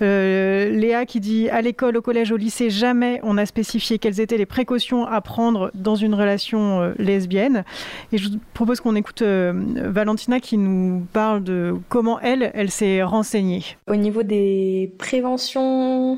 [0.01, 4.19] Euh, Léa qui dit à l'école, au collège, au lycée, jamais on a spécifié quelles
[4.19, 7.63] étaient les précautions à prendre dans une relation euh, lesbienne.
[8.11, 12.71] Et je vous propose qu'on écoute euh, Valentina qui nous parle de comment elle, elle
[12.71, 13.63] s'est renseignée.
[13.87, 16.17] Au niveau des préventions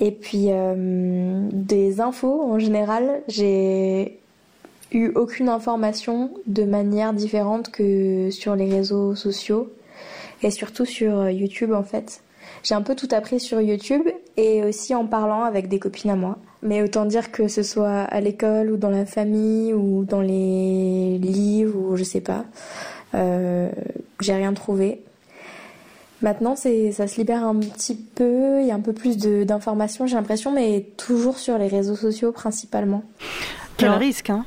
[0.00, 0.48] et puis
[1.52, 4.18] des infos en général, j'ai
[4.92, 9.70] eu aucune information de manière différente que sur les réseaux sociaux
[10.42, 12.22] et surtout sur YouTube en fait.
[12.62, 14.02] J'ai un peu tout appris sur YouTube
[14.36, 16.38] et aussi en parlant avec des copines à moi.
[16.62, 21.18] Mais autant dire que ce soit à l'école ou dans la famille ou dans les
[21.18, 22.44] livres ou je sais pas,
[23.14, 23.70] euh,
[24.20, 25.02] j'ai rien trouvé.
[26.22, 29.42] Maintenant, c'est, ça se libère un petit peu, il y a un peu plus de,
[29.44, 33.02] d'informations, j'ai l'impression, mais toujours sur les réseaux sociaux principalement.
[33.78, 34.44] Quel Alors- risque, hein?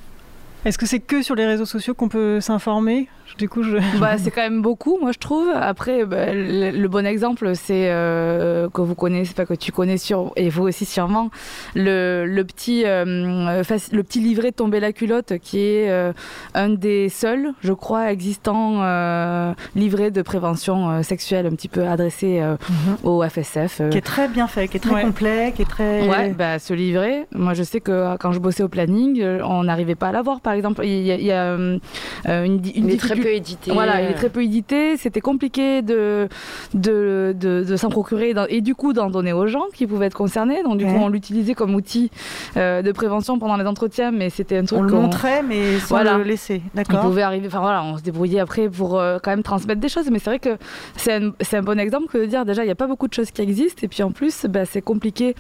[0.65, 3.09] Est-ce que c'est que sur les réseaux sociaux qu'on peut s'informer?
[3.37, 3.77] Du coup, je...
[3.99, 5.47] Bah, c'est quand même beaucoup, moi je trouve.
[5.53, 9.97] Après, bah, le, le bon exemple, c'est euh, que vous connaissez, pas que tu connais
[9.97, 11.29] sur, et vous aussi sûrement,
[11.75, 16.13] le, le petit, euh, le petit livret tomber la culotte, qui est euh,
[16.53, 22.39] un des seuls, je crois, existants euh, livrets de prévention sexuelle, un petit peu adressé
[22.41, 22.55] euh,
[23.03, 23.81] au FSF.
[23.89, 25.01] qui est très bien fait, qui est très Ouais.
[25.01, 26.07] complet, qui est très.
[26.07, 29.95] Ouais, bah, ce livret, moi je sais que quand je bossais au planning, on n'arrivait
[29.95, 30.81] pas à l'avoir par exemple.
[30.85, 31.79] Il y a, il y a, une,
[32.27, 33.71] une difficulté- peu édité.
[33.71, 34.97] Voilà, il est très peu édité.
[34.97, 36.27] C'était compliqué de,
[36.73, 40.17] de, de, de s'en procurer et du coup d'en donner aux gens qui pouvaient être
[40.17, 40.63] concernés.
[40.63, 42.11] Donc du coup, on l'utilisait comme outil
[42.57, 45.87] euh, de prévention pendant les entretiens, mais c'était un truc On le montrait, mais sans
[45.95, 46.17] Voilà.
[46.17, 46.61] le laisser.
[46.63, 47.01] il D'accord.
[47.01, 47.47] pouvait arriver.
[47.47, 50.09] Enfin voilà, on se débrouillait après pour euh, quand même transmettre des choses.
[50.11, 50.57] Mais c'est vrai que
[50.95, 53.07] c'est un, c'est un bon exemple que de dire déjà il n'y a pas beaucoup
[53.07, 55.35] de choses qui existent et puis en plus bah, c'est compliqué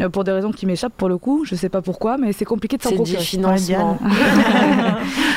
[0.00, 1.44] euh, pour des raisons qui m'échappent pour le coup.
[1.44, 3.22] Je sais pas pourquoi, mais c'est compliqué de s'en C'est du procurer.
[3.22, 3.98] financement.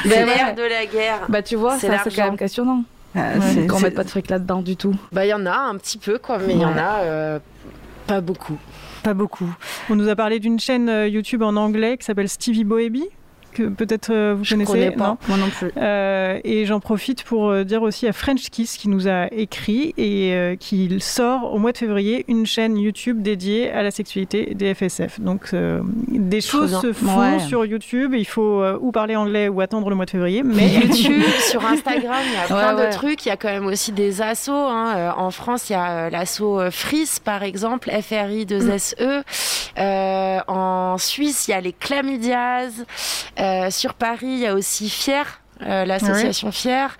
[0.05, 0.53] Ben C'est ouais.
[0.55, 1.21] de la guerre.
[1.29, 2.83] Bah tu vois, C'est quand même questionnant.
[3.15, 4.95] Ah, Ouais, c'est- Qu'on mette pas de fric là-dedans du tout.
[5.11, 7.39] Bah, il y en a un petit peu, quoi, mais il y en a euh,
[8.05, 8.57] pas beaucoup.
[9.03, 9.49] Pas beaucoup.
[9.89, 13.05] On nous a parlé d'une chaîne euh, YouTube en anglais qui s'appelle Stevie Boebi,
[13.57, 14.71] que peut-être euh, vous Je connaissez.
[14.71, 15.07] connais pas.
[15.07, 15.71] non Moi non plus.
[15.77, 19.93] Euh, et j'en profite pour euh, dire aussi à French Kiss qui nous a écrit
[19.97, 24.53] et euh, qu'il sort au mois de février une chaîne YouTube dédiée à la sexualité
[24.55, 25.19] des FSF.
[25.19, 26.81] Donc euh, des choses bien.
[26.81, 27.39] se font Ouais.
[27.39, 28.13] sur YouTube.
[28.15, 30.43] Il faut ou parler anglais ou attendre le mois de février.
[30.43, 32.87] Mais YouTube, sur Instagram, il y a plein Ouais, ouais.
[32.87, 33.25] de trucs.
[33.25, 34.51] Il y a quand même aussi des assos.
[34.53, 35.13] hein.
[35.17, 38.93] En France, il y a euh, FRIS, par exemple, FRI2SE.
[39.01, 39.21] Euh,
[39.77, 42.71] en Suisse, il y a les Chlamydias.
[43.39, 45.41] Euh, sur Paris, il y a aussi Fier.
[45.65, 46.95] euh, l'association Fier.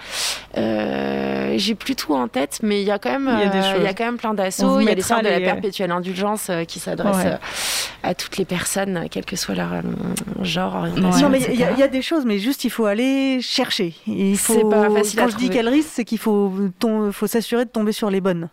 [0.57, 3.49] Euh, J'ai plus tout en tête, mais il y a quand même, Il y a
[3.49, 3.95] des euh, il y a choses.
[3.97, 4.79] quand même plein d'assauts.
[4.79, 7.33] Il y a les mettra sortes de la perpétuelle indulgence euh, qui s'adressent Ouais.
[7.33, 7.37] euh,
[8.03, 9.81] à toutes les personnes, quel que soit leur euh,
[10.41, 10.89] genre, Ouais.
[10.89, 11.21] orientation.
[11.27, 13.93] Non, mais il y, a- y des choses, mais juste il faut aller chercher.
[14.07, 15.57] Il faut, C'est pas facile à Quand je dis trouver.
[15.59, 16.51] quel risque, c'est qu'il faut
[17.27, 18.49] s'assurer de tomber sur les bonnes.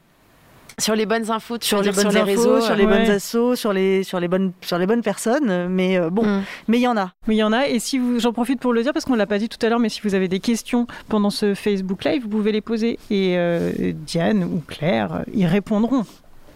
[0.78, 2.60] Sur les bonnes infos, tu Sur les dire bonnes sur les infos, réseaux.
[2.60, 2.90] sur les ouais.
[3.04, 5.68] bonnes assos, sur les, sur les bonnes, sur les bonnes personnes.
[5.68, 6.42] Mais euh, bon, Mm.
[6.68, 7.12] mais il y en a.
[7.28, 9.14] Mais il y en a, et si vous, j'en profite pour le dire parce qu'on
[9.14, 12.04] l'a pas dit tout à l'heure, mais si vous avez des questions pendant ce Facebook
[12.04, 16.04] Live, vous pouvez les poser et euh, Diane ou Claire euh, y répondront.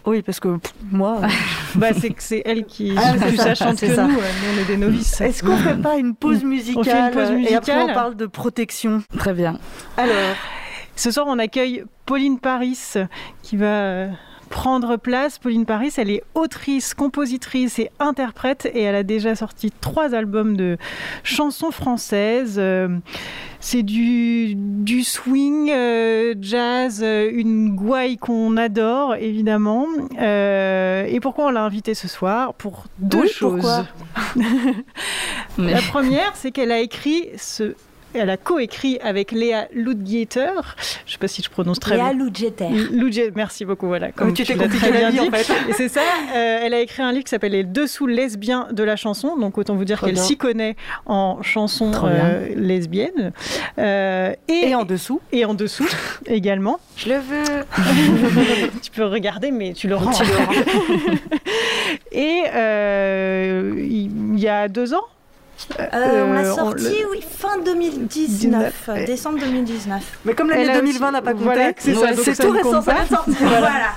[0.05, 1.19] Oui, parce que pff, moi.
[1.23, 1.27] euh,
[1.75, 4.03] Bah, c'est que c'est elle qui Ah, est c'est plus sachante que ça.
[4.05, 4.15] nous.
[4.15, 5.21] euh, Nous, on est des novices.
[5.21, 7.93] Est-ce qu'on ferait pas une pause musicale On fait une pause et après on musicale
[7.93, 9.03] parle de protection?
[9.17, 9.59] Très bien.
[9.97, 10.15] Alors,
[10.99, 12.77] Ce soir, on accueille Pauline Paris
[13.41, 14.09] qui va euh,
[14.49, 15.39] prendre place.
[15.39, 20.57] Pauline Paris, elle est autrice, compositrice et interprète et elle a déjà sorti trois albums
[20.57, 20.77] de
[21.23, 22.57] chansons françaises.
[22.57, 22.89] Euh,
[23.61, 29.85] C'est du, du swing, euh, jazz, une gouaille qu'on adore évidemment.
[30.19, 33.85] Euh, et pourquoi on l'a invitée ce soir Pour deux Oui, choses.
[35.57, 37.73] La première, c'est qu'elle a écrit ce.
[38.13, 40.49] Elle a coécrit avec Léa Ludgieter.
[41.05, 42.23] Je ne sais pas si je prononce très Léa bien.
[42.25, 42.67] Ludgeter.
[42.91, 43.87] Ludgieter, merci beaucoup.
[43.87, 45.37] Voilà, comme tu t'es l'as compliqué très la bien vie en dit.
[45.37, 45.53] fait.
[45.69, 46.01] Et c'est ça,
[46.35, 49.37] euh, elle a écrit un livre qui s'appelle Les dessous lesbiens de la chanson.
[49.37, 51.41] Donc autant vous dire qu'elle s'y connaît en
[52.07, 52.09] bien.
[52.09, 53.31] euh, lesbiennes.
[53.77, 55.21] Euh, et, Et en dessous.
[55.31, 55.87] et en dessous
[56.25, 56.79] également.
[56.97, 57.65] Je le veux.
[58.81, 60.11] tu peux regarder, mais tu le rends.
[60.11, 60.51] Tu le rends.
[62.11, 65.03] Et euh, il y a deux ans,
[65.79, 70.01] Euh, on l'a Euh, on sorti, le- oui, fin 2019, euh, décembre 2019.
[70.25, 71.45] Mais comme l'année a 2020 aussi- n'a pas compté,
[71.93, 72.95] voilà, c'est tout récent, ça.
[73.27, 73.91] Voilà.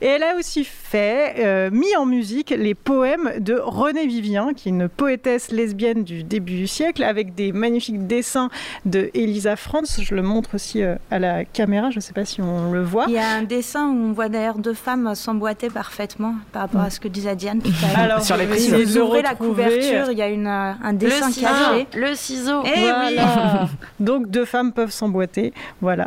[0.00, 4.68] Et elle a aussi fait, euh, mis en musique les poèmes de Renée Vivien, qui
[4.68, 8.50] est une poétesse lesbienne du début du siècle, avec des magnifiques dessins
[8.84, 10.00] de Elisa Franz.
[10.02, 12.82] Je le montre aussi euh, à la caméra, je ne sais pas si on le
[12.82, 13.06] voit.
[13.08, 16.82] Il y a un dessin où on voit d'ailleurs deux femmes s'emboîter parfaiement par rapport
[16.82, 17.98] à ce que disait Diane tout à l'heure.
[17.98, 20.98] Alors, Sur les Si vous le ouvrez la couverture, il y a une, un Le
[20.98, 21.46] dessin ciseau.
[21.46, 21.86] caché.
[21.94, 22.62] Le ciseau.
[22.64, 23.18] Eh oui.
[24.00, 26.06] Donc deux femmes peuvent s'emboîter, voilà.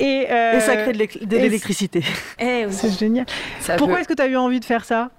[0.00, 2.02] Et, euh, Et ça crée de l'électricité.
[2.38, 2.72] Eh oui.
[2.72, 3.26] C'est génial.
[3.60, 5.10] Ça Pourquoi peut- est-ce que tu as eu envie de faire ça?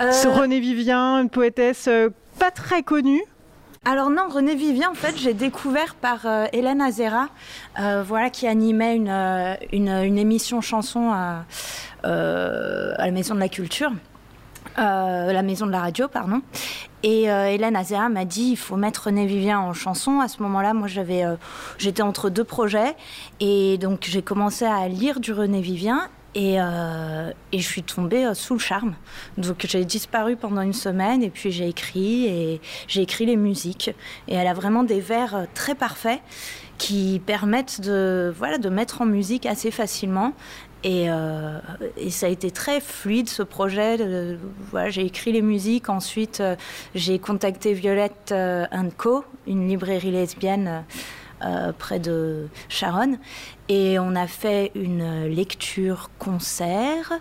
[0.00, 3.22] Euh, Ce Renée Vivien, une poétesse euh, pas très connue?
[3.84, 7.28] Alors non, René Vivien, en fait, j'ai découvert par euh, Hélène Azera,
[7.80, 11.44] euh, voilà, qui animait une, euh, une, une émission chanson à,
[12.04, 13.92] euh, à la Maison de la Culture.
[14.78, 16.40] Euh, la maison de la radio, pardon.
[17.02, 20.20] Et euh, Hélène Azera m'a dit il faut mettre René Vivien en chanson.
[20.20, 21.36] À ce moment-là, moi, j'avais, euh,
[21.78, 22.94] j'étais entre deux projets,
[23.40, 26.08] et donc j'ai commencé à lire du René Vivien.
[26.34, 28.94] Et, et je suis tombée sous le charme.
[29.38, 33.90] Donc j'ai disparu pendant une semaine et puis j'ai écrit et j'ai écrit les musiques.
[34.28, 36.20] Et elle a vraiment des vers très parfaits
[36.76, 40.32] qui permettent de, voilà, de mettre en musique assez facilement.
[40.84, 41.58] Et, euh,
[41.96, 43.98] et ça a été très fluide ce projet.
[44.88, 45.88] j'ai écrit les musiques.
[45.88, 46.56] Ensuite, euh,
[46.94, 50.84] j'ai contacté Violette euh, Co, une librairie lesbienne
[51.78, 53.18] près de Charonne.
[53.68, 57.12] Et on a fait une lecture-concert.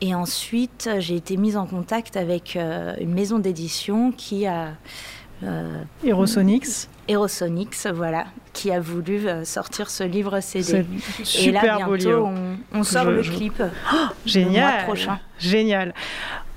[0.00, 4.74] Et ensuite, j'ai été mise en contact avec une maison d'édition qui a.
[5.42, 5.82] Euh,
[7.08, 7.86] Aerosonics.
[7.94, 10.84] Voilà, qui a voulu euh, sortir ce livre CD.
[11.38, 12.24] Et là, bientôt, beau livre.
[12.72, 13.62] on, on sort Je- le je- clip
[14.24, 14.52] Génial.
[14.70, 15.18] le mois prochain.
[15.38, 15.94] Génial.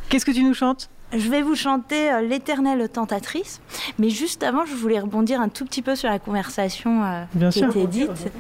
[0.10, 0.90] Qu'est-ce que tu nous chantes?
[1.12, 3.62] Je vais vous chanter euh, L'éternelle tentatrice.
[3.98, 7.50] Mais juste avant, je voulais rebondir un tout petit peu sur la conversation euh, Bien
[7.50, 7.70] qui sûr.
[7.70, 8.32] était dite.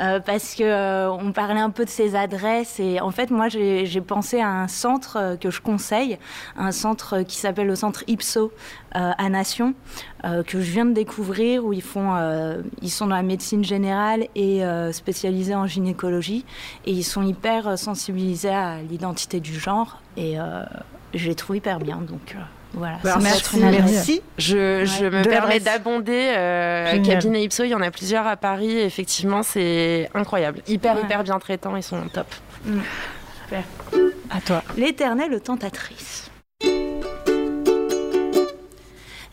[0.00, 2.80] euh, parce que euh, on parlait un peu de ces adresses.
[2.80, 6.18] Et en fait, moi, j'ai pensé à un centre euh, que je conseille.
[6.56, 8.52] Un centre qui s'appelle le centre Ipso
[8.92, 9.74] à Nation.
[10.24, 12.16] que je viens de découvrir, où ils, font,
[12.82, 14.62] ils sont dans la médecine générale et
[14.92, 16.44] spécialisés en gynécologie.
[16.86, 20.00] Et ils sont hyper sensibilisés à l'identité du genre.
[20.16, 20.36] Et
[21.14, 21.96] je les trouve hyper bien.
[21.98, 22.38] Donc euh,
[22.74, 23.38] voilà, Bah, merci.
[23.38, 23.92] être une adresse.
[23.92, 24.22] Merci.
[24.38, 26.32] Je, je me permets d'abonder.
[26.36, 28.78] Euh, cabinet Ipso, il y en a plusieurs à Paris.
[28.78, 30.60] Effectivement, c'est incroyable.
[30.68, 31.02] Hyper, Ouais.
[31.02, 31.76] hyper bien traitants.
[31.76, 32.26] Ils sont top.
[34.30, 34.62] À toi.
[34.76, 36.30] L'éternelle tentatrice.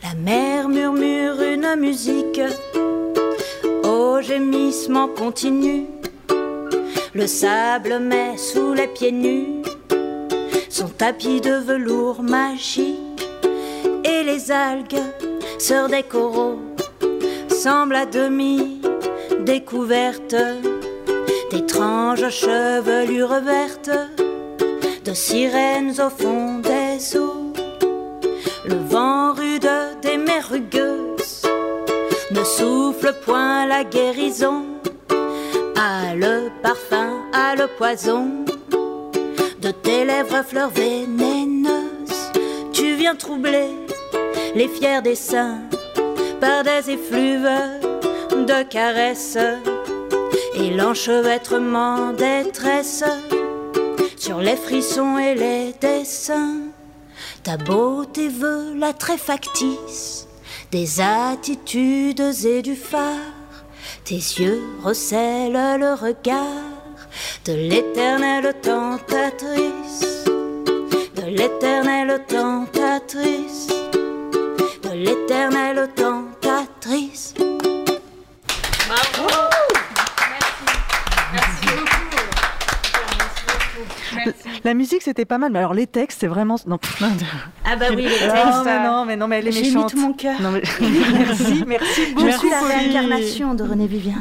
[0.03, 2.39] La mer murmure une musique
[3.83, 5.85] au gémissement continu.
[7.13, 9.61] Le sable met sous les pieds nus
[10.77, 13.29] son tapis de velours magique.
[14.03, 15.07] Et les algues,
[15.57, 16.59] sœurs des coraux,
[17.47, 18.81] semblent à demi
[19.39, 20.35] découvertes
[21.49, 23.97] d'étranges chevelures vertes
[25.05, 27.53] de sirènes au fond des eaux.
[28.65, 29.71] Le vent rude
[30.01, 31.43] des mers rugueuses
[32.31, 34.65] ne souffle point la guérison.
[35.77, 38.43] Ah, le parfum, ah, le poison
[39.65, 42.31] de tes lèvres fleurs vénéneuses.
[42.71, 43.69] Tu viens troubler
[44.53, 45.61] les fiers des seins
[46.39, 47.49] par des effluves
[48.29, 49.39] de caresses
[50.53, 53.03] et l'enchevêtrement des tresses
[54.15, 56.59] sur les frissons et les dessins.
[57.41, 60.27] Ta beauté veut la très factice
[60.71, 63.33] des attitudes et du phare.
[64.03, 66.74] Tes yeux recèlent le regard
[67.45, 70.25] de l'éternelle tentatrice,
[71.15, 73.67] de l'éternelle tentatrice,
[74.83, 77.33] de l'éternelle tentatrice.
[84.63, 86.55] La musique, c'était pas mal, mais alors les textes, c'est vraiment.
[86.67, 86.79] Non,
[87.63, 88.25] Ah bah oui, les textes.
[88.35, 89.91] non, mais non, mais non, mais elle est J'ai mis méchante.
[89.91, 90.39] tout mon cœur.
[90.41, 90.61] Non, mais...
[91.13, 92.27] merci, merci beaucoup.
[92.29, 94.15] Je suis la réincarnation de René Vivien.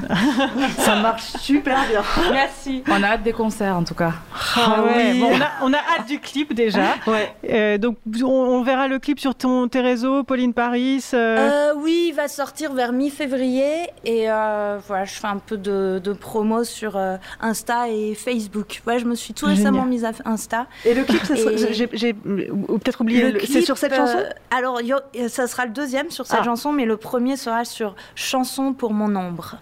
[0.78, 2.02] Ça marche super bien.
[2.32, 2.82] Merci.
[2.88, 4.12] On a hâte des concerts en tout cas.
[4.56, 5.20] Ah ouais, oui.
[5.20, 6.94] bon, on, a, on a hâte du clip déjà.
[7.06, 7.34] Ouais.
[7.50, 11.04] Euh, donc on, on verra le clip sur ton, tes réseaux, Pauline Paris.
[11.12, 15.56] euh, Euh, oui, il va sortir vers mi-février et euh, voilà, je fais un peu
[15.56, 18.80] de, de promo sur euh, Insta et Facebook.
[18.86, 19.88] Ouais, je me suis tout récemment Génial.
[19.94, 20.66] Mise à Insta.
[20.84, 24.18] Et le clip, ça sera- Et- j'ai peut-être oublié, c'est sur cette euh, chanson
[24.50, 26.44] Alors, yo- euh, ça sera le deuxième sur cette Ah.
[26.44, 29.56] chanson, mais le premier sera sur Chanson pour mon ombre.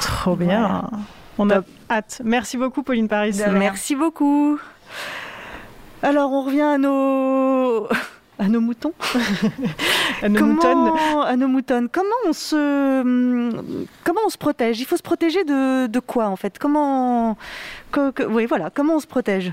[0.00, 0.88] Trop bien.
[1.38, 2.20] On a hâte.
[2.24, 3.38] Merci beaucoup, Pauline Paris.
[3.52, 4.58] Merci beaucoup.
[6.02, 7.88] Alors, on revient à nos.
[8.38, 8.92] À nos moutons
[10.22, 11.20] À nos comment, moutons.
[11.22, 11.88] À nos moutons.
[11.90, 13.50] Comment on se,
[14.04, 14.80] comment on se protège?
[14.80, 16.58] Il faut se protéger de, de quoi en fait?
[16.58, 17.36] Comment,
[17.90, 19.52] que- que- oui voilà, comment on se protège?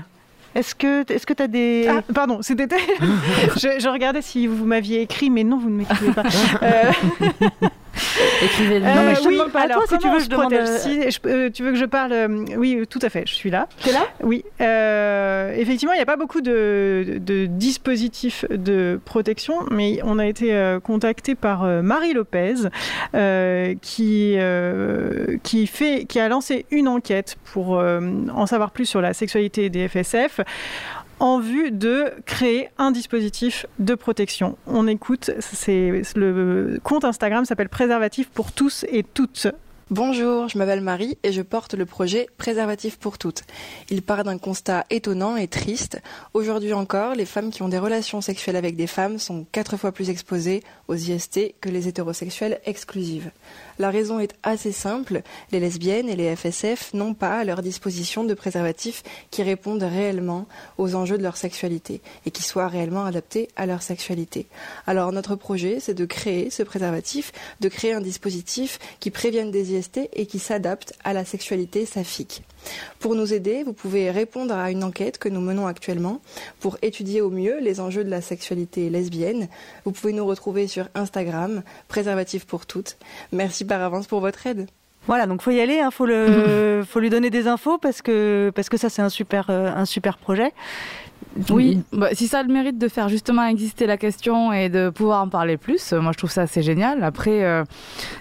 [0.54, 2.66] Est-ce que, est-ce que tu as des Ah, pardon, c'était.
[3.56, 6.22] je, je regardais si vous m'aviez écrit, mais non, vous ne m'écrivez pas.
[6.62, 6.92] Euh,
[8.42, 8.84] Écrivez-le.
[8.86, 10.54] Non, mais je te oui, demande pas alors, toi, si tu veux, on je demande
[10.78, 13.50] Si, je- euh, tu veux que je parle euh, Oui, tout à fait, je suis
[13.50, 13.68] là.
[13.82, 14.06] T'es là?
[14.22, 20.18] Oui, euh, effectivement, il n'y a pas beaucoup de, de dispositifs de protection, mais on
[20.18, 22.54] a été euh, contacté par euh, Marie Lopez,
[23.14, 28.00] euh, qui, euh, qui, fait, qui a lancé une enquête pour euh,
[28.34, 30.40] en savoir plus sur la sexualité des FSF
[31.20, 34.56] en vue de créer un dispositif de protection.
[34.66, 35.30] On écoute,
[35.66, 39.48] le compte Instagram s'appelle Préservatif pour tous et toutes.
[39.90, 43.44] Bonjour, je m'appelle Marie et je porte le projet Préservatif pour toutes.
[43.88, 46.02] Il part d'un constat étonnant et triste.
[46.34, 49.92] Aujourd'hui encore, les femmes qui ont des relations sexuelles avec des femmes sont quatre fois
[49.92, 53.30] plus exposées aux IST que les hétérosexuelles exclusives.
[53.78, 55.22] La raison est assez simple,
[55.52, 60.46] les lesbiennes et les FSF n'ont pas à leur disposition de préservatifs qui répondent réellement
[60.78, 64.46] aux enjeux de leur sexualité et qui soient réellement adaptés à leur sexualité.
[64.86, 69.74] Alors notre projet, c'est de créer ce préservatif, de créer un dispositif qui prévienne des
[69.74, 72.42] IST et qui s'adapte à la sexualité saphique.
[72.98, 76.20] Pour nous aider, vous pouvez répondre à une enquête que nous menons actuellement
[76.60, 79.48] pour étudier au mieux les enjeux de la sexualité lesbienne.
[79.84, 82.96] Vous pouvez nous retrouver sur Instagram, préservatif pour toutes.
[83.32, 84.66] Merci par avance pour votre aide.
[85.06, 88.50] Voilà, donc faut y aller, hein, faut le, faut lui donner des infos parce que
[88.54, 90.52] parce que ça c'est un super euh, un super projet.
[91.50, 94.90] Oui, bah, si ça a le mérite de faire justement exister la question et de
[94.90, 97.02] pouvoir en parler plus, euh, moi je trouve ça assez génial.
[97.04, 97.64] Après, euh,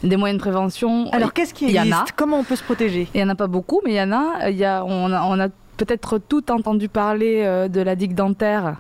[0.04, 1.10] des moyens de prévention.
[1.12, 2.00] Alors qu'est-ce qui il y en existe?
[2.00, 2.06] A.
[2.16, 3.08] Comment on peut se protéger?
[3.14, 4.50] Il y en a pas beaucoup, mais il y en a.
[4.50, 5.48] Il y a on a, on a
[5.78, 8.76] peut-être tout entendu parler euh, de la digue dentaire,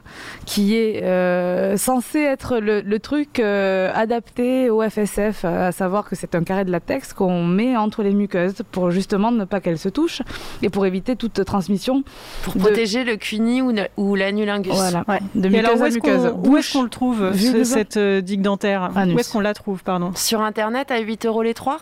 [0.46, 6.16] qui est euh, censé être le, le truc euh, adapté au FSF, à savoir que
[6.16, 9.78] c'est un carré de latex qu'on met entre les muqueuses pour justement ne pas qu'elles
[9.80, 10.22] se touchent
[10.62, 12.04] et pour éviter toute transmission.
[12.43, 14.74] Pour de- protéger le cuni ou, ne- ou l'anulingus.
[14.74, 15.20] Voilà, Ouais.
[15.36, 16.32] de alors, muqueuse où à est-ce muqueuse.
[16.41, 18.91] qu'on où est-ce qu'on le trouve, ce- cette euh, digue dentaire?
[18.96, 19.16] Anus.
[19.16, 20.12] Où est-ce qu'on la trouve, pardon?
[20.16, 21.80] Sur internet à 8 euros les trois?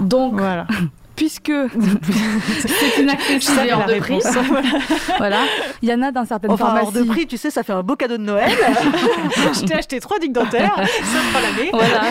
[0.00, 0.66] Donc, Voilà.
[1.18, 1.52] puisque
[2.66, 4.20] c'est inaccessible hors de prix,
[5.18, 5.38] voilà,
[5.82, 7.06] il y en a dans certaines Enfin, hors pharmacies.
[7.06, 8.50] de prix, tu sais, ça fait un beau cadeau de Noël.
[9.54, 11.70] je t'ai acheté trois digues dentaires, ça fera l'année.
[11.72, 12.02] Voilà,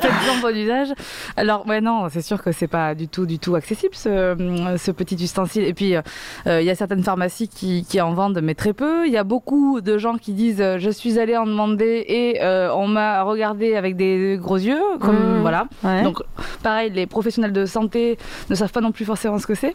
[0.00, 0.88] faites-en bon usage.
[1.36, 4.90] Alors, ouais, non, c'est sûr que c'est pas du tout, du tout accessible ce, ce
[4.90, 5.64] petit ustensile.
[5.64, 9.06] Et puis, euh, il y a certaines pharmacies qui, qui en vendent, mais très peu.
[9.06, 12.42] Il y a beaucoup de gens qui disent euh, je suis allé en demander et
[12.42, 15.40] euh, on m'a regardé avec des gros yeux, comme Mmh.
[15.42, 15.66] voilà.
[15.82, 16.02] Ouais.
[16.02, 16.18] Donc,
[16.62, 18.16] pareil, les professionnels de santé
[18.48, 19.74] ne savent pas non plus forcément ce que c'est.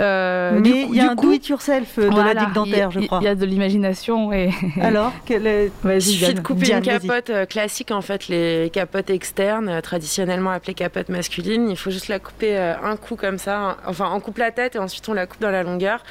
[0.00, 3.18] Euh, Mais il y a un do it yourself de la digue dentaire, je crois.
[3.22, 4.50] Il y a de l'imagination et.
[4.80, 5.72] Alors, quelle est...
[5.84, 11.08] il suffit de couper une capote classique en fait, les capotes externes traditionnellement appelées capotes
[11.08, 11.70] masculines.
[11.70, 13.76] Il faut juste la couper un coup comme ça.
[13.86, 16.02] Enfin, on coupe la tête et ensuite on la coupe dans la longueur.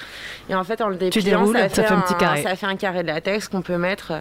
[0.49, 2.43] Et en fait, en le dépliant, ça, fait, un, petit carré.
[2.43, 4.13] ça fait un carré de latex qu'on peut mettre.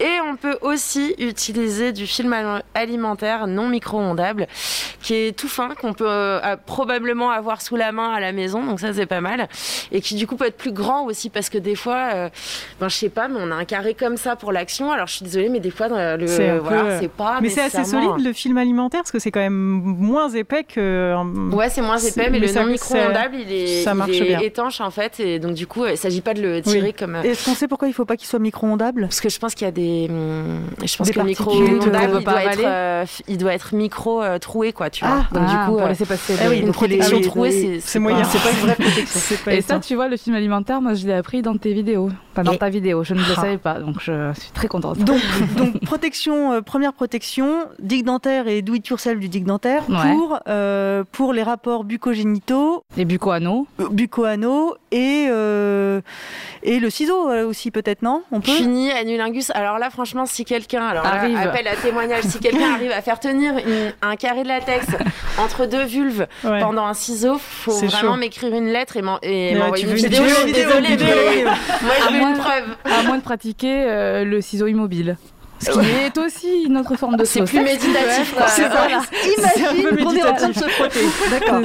[0.00, 2.34] Et on peut aussi utiliser du film
[2.74, 4.46] alimentaire non micro-ondable
[5.02, 8.64] qui est tout fin, qu'on peut euh, probablement avoir sous la main à la maison.
[8.64, 9.48] Donc ça, c'est pas mal.
[9.92, 12.28] Et qui du coup peut être plus grand aussi parce que des fois, euh,
[12.80, 14.90] ben, je sais pas, mais on a un carré comme ça pour l'action.
[14.92, 17.40] Alors je suis désolée, mais des fois, le, c'est voilà, pas.
[17.40, 21.14] Mais c'est assez solide le film alimentaire parce que c'est quand même moins épais que.
[21.52, 24.40] Ouais, c'est moins épais, mais, le non micro-ondable, il est, ça marche bien.
[24.40, 25.20] étanche en fait.
[25.20, 27.16] Et donc du coup, il s'agit pas de le tirer comme.
[27.16, 29.02] Est-ce qu'on sait pourquoi il faut pas qu'il soit micro-ondable?
[29.02, 30.08] Parce que je pense qu'il y a des.
[30.10, 34.38] Hum, je pense que le micro-ondable, il, doit être, euh, il doit être micro euh,
[34.38, 35.24] troué, quoi, tu vois.
[35.30, 36.34] Ah, donc du ah, coup, pour laisser passer.
[36.40, 36.62] Ah oui,
[36.98, 38.24] protection trouée, c'est moyen.
[38.24, 39.50] C'est pas une vraie protection.
[39.50, 42.10] Et ça, tu vois, le film alimentaire, moi, je l'ai appris dans tes vidéos.
[42.42, 43.04] Dans ta vidéo.
[43.04, 44.98] Je ne le savais pas, donc je suis très contente.
[44.98, 45.20] Donc,
[45.56, 50.40] donc protection, euh, première protection, digue dentaire et do it yourself du digue dentaire pour
[51.12, 52.82] pour les rapports bucogénitaux.
[52.96, 53.66] Les bucco-anneaux.
[53.90, 55.28] Bucco-anneaux et
[56.62, 58.52] et le ciseau aussi peut-être non On peut?
[58.52, 59.50] Fini annulingus.
[59.54, 63.54] Alors là, franchement, si quelqu'un, alors appel à témoignage, si quelqu'un arrive à faire tenir
[64.02, 64.86] un carré de latex
[65.38, 70.22] entre deux vulves pendant un ciseau, faut vraiment m'écrire une lettre et m'envoyer une vidéo.
[70.26, 72.64] Je suis désolée, moi je veux une preuve.
[72.84, 75.16] À moins de pratiquer euh, le ciseau immobile.
[75.58, 78.34] Ce qui est aussi une autre forme de C'est plus méditatif.
[78.48, 78.86] C'est ça.
[78.86, 81.00] Imagine qu'on est en train de se frotter.
[81.30, 81.60] D'accord.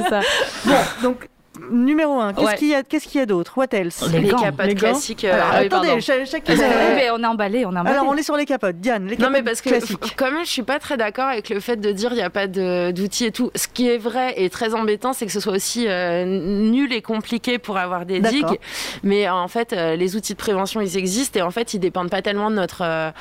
[0.64, 1.28] Bon, donc
[1.70, 3.56] numéro 1, qu'est-ce qu'il y a, qu'est-ce qu'il y a d'autre?
[3.56, 4.04] What else?
[4.12, 5.24] Les, capotes classiques.
[5.24, 6.54] Euh, attendez, chacun.
[7.14, 7.96] on est emballé, on est emballé.
[7.96, 8.76] Alors on est sur les capotes.
[8.76, 9.70] Diane, les capotes Non mais parce que
[10.16, 12.30] quand même, je suis pas très d'accord avec le fait de dire il n'y a
[12.30, 13.50] pas d'outils et tout.
[13.54, 17.02] Ce qui est vrai et très embêtant, c'est que ce soit aussi euh, nul et
[17.02, 18.58] compliqué pour avoir des digues.
[19.02, 22.10] Mais en fait, euh, les outils de prévention, ils existent et en fait, ils dépendent
[22.10, 23.12] pas tellement de notre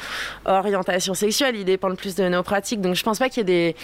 [0.46, 2.82] orientation sexuelle, ils dépendent plus de nos pratiques.
[2.82, 3.76] Donc je pense pas qu'il y ait des,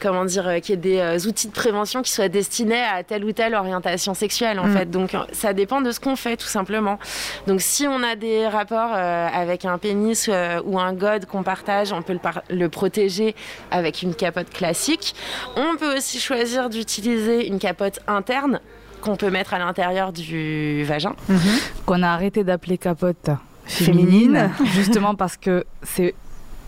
[0.00, 3.32] comment dire, qu'il y ait des outils de prévention qui soient destinés à telle ou
[3.32, 4.76] telle orientation sexuelle en mm.
[4.76, 4.90] fait.
[4.90, 6.98] Donc ça dépend de ce qu'on fait tout simplement.
[7.46, 11.42] Donc si on a des rapports euh, avec un pénis euh, ou un god qu'on
[11.42, 13.34] partage, on peut le, le, protéger
[13.70, 15.14] avec une capote classique.
[15.56, 18.60] On peut aussi choisir d'utiliser une capote interne
[19.00, 21.14] qu'on peut mettre à l'intérieur du vagin.
[21.30, 21.60] Mm-hmm.
[21.84, 23.30] Qu'on a arrêté d'appeler capote
[23.66, 26.14] féminine, justement parce que c'est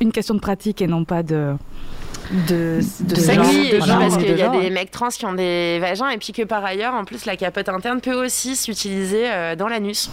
[0.00, 1.54] une question de pratique et non pas de
[2.30, 6.18] de, de, de parce qu'il y a des mecs trans qui ont des vagins et
[6.18, 10.10] puis que par ailleurs, en plus, la capote interne peut aussi s'utiliser euh, dans l'anus.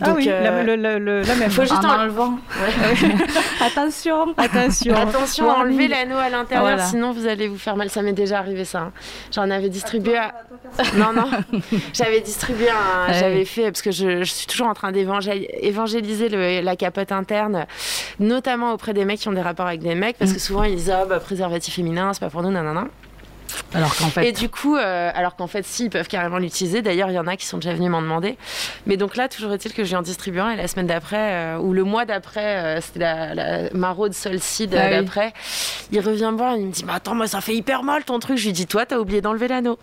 [0.00, 1.50] ah oui, euh, la, la, même.
[1.50, 2.38] Faut juste en enlevant.
[3.60, 7.90] attention, attention, attention à enlever l'anneau à l'intérieur, sinon vous allez vous faire mal.
[7.90, 8.80] Ça m'est déjà arrivé ça.
[8.80, 8.92] Hein.
[9.34, 10.16] J'en avais distribué.
[10.16, 10.32] À...
[10.96, 11.28] non non,
[11.92, 16.76] j'avais distribué un, j'avais fait parce que je, je, suis toujours en train d'évangéliser la
[16.76, 17.66] capote interne,
[18.22, 20.40] notamment auprès des mecs qui ont des rapports avec des mecs, parce que mm.
[20.40, 22.88] souvent ils disent ah, bah, préservatif féminin, c'est pas pour nous, nanana.
[23.74, 24.28] Alors qu'en fait.
[24.28, 26.82] Et du coup, euh, alors qu'en fait, si, ils peuvent carrément l'utiliser.
[26.82, 28.36] D'ailleurs, il y en a qui sont déjà venus m'en demander.
[28.86, 31.72] Mais donc là, toujours est-il que j'ai en distribuant et la semaine d'après, euh, ou
[31.72, 35.32] le mois d'après, euh, c'était la, la maraude solcide ah d'après,
[35.90, 38.18] il revient me voir, il me dit Mais attends, moi, ça fait hyper mal ton
[38.18, 38.38] truc.
[38.38, 39.78] Je lui dis Toi, t'as oublié d'enlever l'anneau.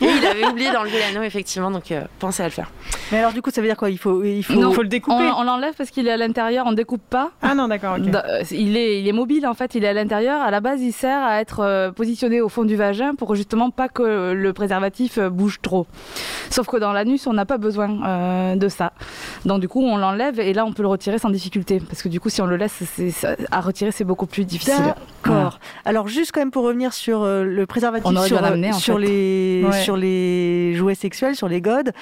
[0.00, 2.70] Et il avait oublié d'enlever l'anneau, effectivement, donc pensez à le faire.
[3.12, 3.90] Mais alors, du coup, ça veut dire quoi?
[3.90, 5.30] Il faut, il faut, faut le découper?
[5.36, 7.30] On, l'enlève parce qu'il est à l'intérieur, on découpe pas.
[7.42, 7.96] Ah non, d'accord.
[8.50, 10.40] Il, est, il est mobile, en fait, il est à l'intérieur.
[10.40, 13.88] À la base, il sert à être positionné au fond du vagin pour justement pas
[13.88, 15.86] que le préservatif bouge trop.
[16.50, 18.92] Sauf que dans l'anus, on n'a pas besoin euh, de ça.
[19.44, 21.80] Donc du coup, on l'enlève et là, on peut le retirer sans difficulté.
[21.80, 22.82] Parce que du coup, si on le laisse,
[23.50, 24.94] à retirer, c'est beaucoup plus difficile.
[25.24, 25.58] D'accord.
[25.84, 28.40] Alors juste quand même pour revenir sur euh, le préservatif, sur,
[28.74, 31.92] sur les, sur les jouets sexuels, sur les godes,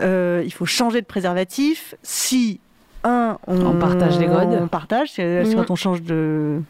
[0.00, 2.60] euh, il faut changer de préservatif si
[3.04, 4.58] un, on, partage les godes.
[4.60, 5.66] On partage, soit mhm.
[5.68, 6.60] on change de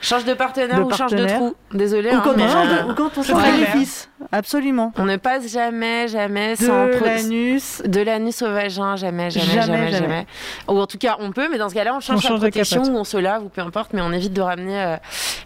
[0.00, 1.54] Change de partenaire ou change de trou.
[1.72, 2.10] Désolé.
[2.10, 3.42] Ou, quand, on change de, ou quand on change
[3.72, 4.08] fils.
[4.32, 4.92] Absolument.
[4.96, 7.82] On ne passe jamais, jamais de sans l'anus.
[7.84, 10.26] De l'anus au vagin, jamais, jamais, jamais, jamais,
[10.68, 12.96] Ou en tout cas, on peut, mais dans ce cas-là, on change on protection ou
[12.96, 14.96] on se lave ou peu importe, mais on évite de ramener euh,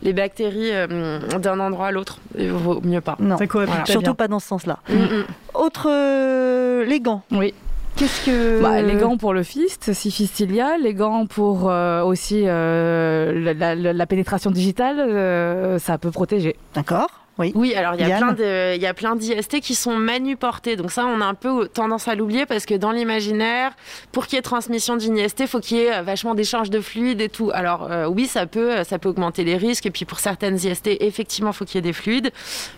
[0.03, 2.19] les bactéries euh, d'un endroit à l'autre.
[2.39, 3.17] Il vaut mieux pas.
[3.19, 3.37] Non.
[3.85, 4.79] Surtout pas dans ce sens-là.
[4.89, 5.25] Mm, mm.
[5.55, 7.23] Autre, euh, les gants.
[7.31, 7.55] Oui.
[8.01, 11.27] Qu'est-ce que bah, les gants pour le fist, si fist il y a, les gants
[11.27, 16.57] pour euh, aussi euh, la, pénétration digitale, euh, ça peut protéger.
[16.75, 17.11] D'accord.
[17.41, 17.53] Oui.
[17.57, 19.97] Oui, alors il y a Yann plein de, il y a plein d'IST qui sont
[19.97, 20.77] manuportés.
[20.77, 23.73] Donc ça, on a un peu tendance à l'oublier parce que dans l'imaginaire,
[24.13, 26.81] pour qu'il y ait transmission d'une IST, faut qu'il y ait euh, vachement d'échanges de
[26.81, 27.51] fluides et tout.
[27.53, 29.87] Alors euh, oui, ça peut, ça peut augmenter les risques.
[29.87, 32.31] Et puis pour certaines IST, effectivement, faut qu'il y ait des fluides,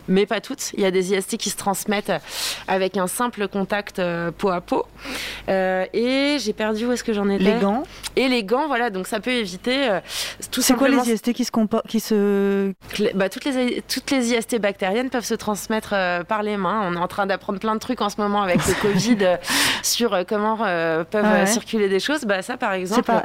[0.09, 0.73] mais pas toutes.
[0.75, 2.13] Il y a des IST qui se transmettent
[2.69, 4.87] avec un simple contact euh, peau à peau.
[5.49, 7.43] Euh, et j'ai perdu où est-ce que j'en étais?
[7.45, 7.83] Les gants.
[8.17, 8.91] Et les gants, voilà.
[8.91, 10.01] Donc ça peut éviter euh,
[10.51, 12.73] tout C'est quoi les IST qui se, compo- qui se...
[13.15, 16.83] Bah, toutes, les, toutes les IST bactériennes peuvent se transmettre euh, par les mains.
[16.85, 19.37] On est en train d'apprendre plein de trucs en ce moment avec le Covid euh,
[19.83, 21.47] sur euh, comment euh, peuvent Ah ouais.
[21.47, 22.23] circuler des choses.
[22.25, 23.03] Bah, ça, par exemple.
[23.05, 23.23] pas...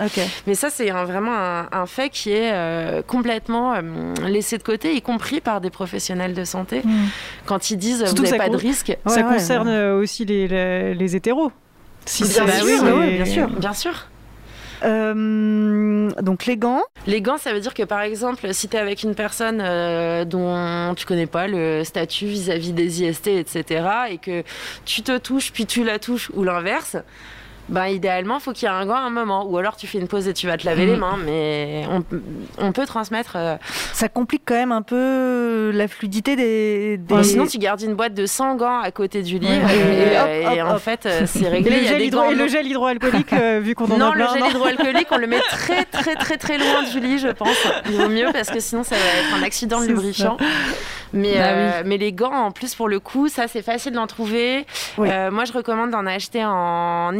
[0.47, 3.82] Mais ça, c'est vraiment un, un fait qui est euh, complètement euh,
[4.28, 7.07] laissé de côté, y compris par des professionnels de santé, Mm.
[7.45, 8.97] quand ils disent Surtout vous que n'avez ça pas de risque.
[9.05, 9.89] ça Ouais, concerne ouais.
[9.91, 11.51] aussi les, les, les hétéros.
[12.05, 13.47] Si Bien c'est- sûr, c'est- bah oui, bien sûr.
[13.49, 14.07] Bien sûr.
[14.84, 18.80] Euh, donc les gants, Les gants, ça veut dire que par exemple, si tu es
[18.80, 24.17] avec une personne euh, dont tu connais pas le statut vis-à-vis des IST, etc., et
[24.17, 24.43] que
[24.86, 26.97] tu te touches puis tu la touches ou l'inverse,
[27.70, 29.45] ben idéalement, faut qu'il y ait un gant à un moment.
[29.45, 32.03] Ou alors tu fais une pause et tu vas te laver les mains, mais on,
[32.59, 33.34] on peut transmettre.
[33.36, 33.55] euh,
[33.93, 36.97] ça complique quand même un peu la fluidité des...
[36.97, 37.03] des...
[37.15, 39.76] Bon, sinon, tu gardes une boîte de 100 gants à côté du lit Ouais.
[39.76, 40.82] et, Et hop, et hop, en hop.
[40.82, 41.82] fait, c'est Et réglé.
[41.82, 44.07] le, gel des hydro- gants et le non- gel hydroalcoolique, euh, vu qu'on en non,
[44.07, 44.34] a le plein.
[44.34, 47.57] gel non hydroalcoolique, on le met très très très très loin du lit, je pense.
[47.89, 50.38] Il vaut mieux parce que sinon ça va être un accident de C'est lubrifiant.
[51.13, 54.07] Mais, Bah euh, mais les gants, en plus, pour le coup, ça c'est facile d'en
[54.07, 54.65] trouver.
[54.97, 55.07] Oui.
[55.09, 57.18] Euh, moi, je recommande d'en acheter en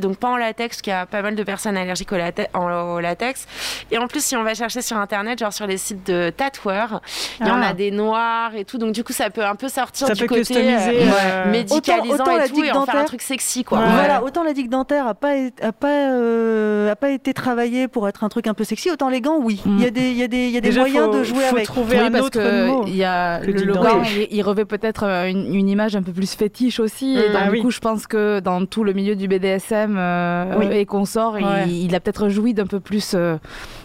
[0.00, 3.00] donc pas en latex, qui a pas mal de personnes allergiques au, late- en- au
[3.00, 3.46] latex.
[3.90, 7.00] Et en plus, si on va chercher sur internet, genre sur les sites de tatoueurs,
[7.40, 7.68] il y en Ah.
[7.68, 10.26] a des noirs et tout, donc du coup, ça peut un peu sortir Ça du
[10.26, 13.04] peut côté euh, médicalisant Autant- autant la et tout, et en faire un dentaire.
[13.06, 13.78] truc sexy, quoi.
[13.78, 13.84] Ouais.
[13.90, 15.32] Voilà, autant la digue dentaire a pas,
[15.62, 19.08] a pas, euh, a pas été travaillée pour être un truc un peu sexy, autant
[19.08, 19.60] les gants, oui.
[19.64, 19.76] Mm.
[19.78, 21.12] Il y a des, il y a des, il y a des Déjà, moyens faut-
[21.18, 21.66] de jouer faut avec.
[21.66, 22.84] trouver Oui, un parce autre que mot.
[22.86, 26.12] il y a le, gant, il, il revêt peut-être euh, une, une image un peu
[26.12, 27.14] plus fétiche aussi.
[27.16, 27.32] Et Mm.
[27.32, 27.62] donc, Ah du oui.
[27.62, 30.66] coup, je pense que dans tout le milieu du BDSM euh, Oui.
[30.72, 31.64] et consorts, Ouais.
[31.66, 33.36] il, il a peut-être joui d'un peu plus euh,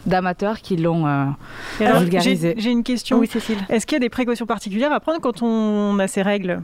[0.05, 1.25] d'amateurs qui l'ont euh,
[1.79, 2.55] vulgarisé.
[2.57, 3.19] J'ai une question.
[3.19, 3.57] Oui, Cécile.
[3.69, 6.61] Est-ce qu'il y a des précautions particulières à prendre quand on a ces règles?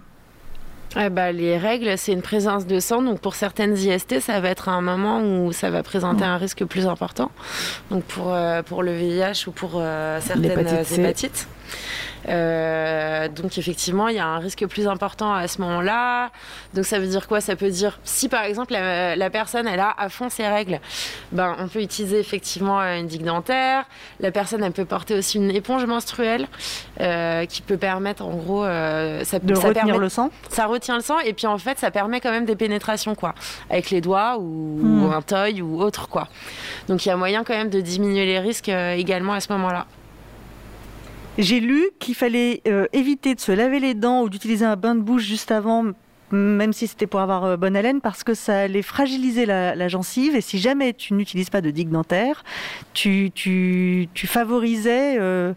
[0.96, 3.04] Ah bah, les règles, c'est une présence de sang.
[3.04, 6.66] Donc pour certaines IST, ça va être un moment où ça va présenter un risque
[6.66, 7.30] plus important.
[7.92, 11.48] Donc pour, euh, pour le VIH ou pour euh, certaines euh, hépatites.
[12.28, 16.30] Euh, donc effectivement, il y a un risque plus important à ce moment-là.
[16.74, 17.42] Donc ça veut dire quoi?
[17.42, 20.80] Ça peut dire si par exemple la, la personne elle a à fond ses règles,
[21.32, 23.86] ben on peut utiliser effectivement une digue dentaire.
[24.20, 26.48] La personne elle peut porter aussi une éponge menstruelle
[27.00, 30.30] euh, qui peut permettre en gros euh, ça, De ça retenir permet- le sang?
[30.50, 33.34] ça retient le sang et puis en fait ça permet quand même des pénétrations quoi
[33.70, 35.04] avec les doigts ou, Hmm.
[35.06, 36.28] ou un toy ou autre quoi
[36.88, 39.52] donc il y a moyen quand même de diminuer les risques euh, également à ce
[39.52, 39.86] moment là
[41.42, 44.94] J'ai lu qu'il fallait euh, éviter de se laver les dents ou d'utiliser un bain
[44.94, 45.86] de bouche juste avant,
[46.32, 49.88] même si c'était pour avoir euh, bonne haleine, parce que ça allait fragiliser la, la
[49.88, 50.36] gencive.
[50.36, 52.44] Et si jamais tu n'utilises pas de digue dentaire,
[52.94, 55.54] tu, tu, tu favorisais euh,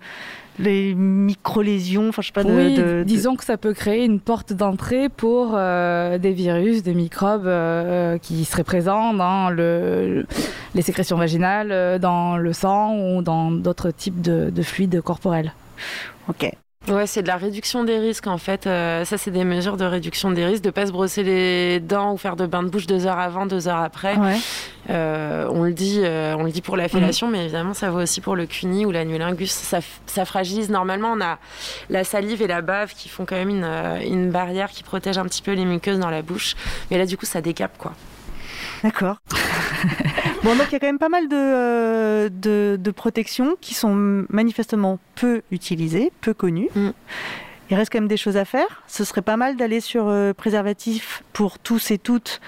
[0.60, 4.04] les micro-lésions, enfin je sais pas, de, oui, de- de- disons que ça peut créer
[4.04, 10.26] une porte d'entrée pour euh, des virus, des microbes euh, qui seraient présents dans le,
[10.76, 15.52] les sécrétions vaginales, dans le sang ou dans d'autres types de, de fluides corporels.
[16.28, 16.50] Ok.
[16.88, 19.84] ouais c'est de la réduction des risques en fait Euh, ça c'est des mesures de
[19.84, 22.86] réduction des risques de pas se brosser les dents ou faire de bain de bouche
[22.86, 24.36] deux heures avant deux heures après Ouais.
[24.90, 28.00] Euh, on le dit euh, on le dit pour la fellation mais évidemment ça vaut
[28.02, 31.38] aussi pour le cuni ou l'anulingus ça, ça fragilise normalement on a
[31.88, 33.64] la salive et la bave qui font quand même une,
[34.04, 36.56] une barrière qui protège un petit peu les muqueuses dans la bouche
[36.90, 37.92] mais là du coup ça décape quoi
[38.82, 39.16] D'accord.
[40.44, 43.74] Bon, donc il y a quand même pas mal de, euh, de, de protections qui
[43.74, 46.68] sont manifestement peu utilisées, peu connues.
[46.74, 46.90] Mm.
[47.70, 48.82] Il reste quand même des choses à faire.
[48.86, 52.40] Ce serait pas mal d'aller sur euh, préservatif pour tous et toutes.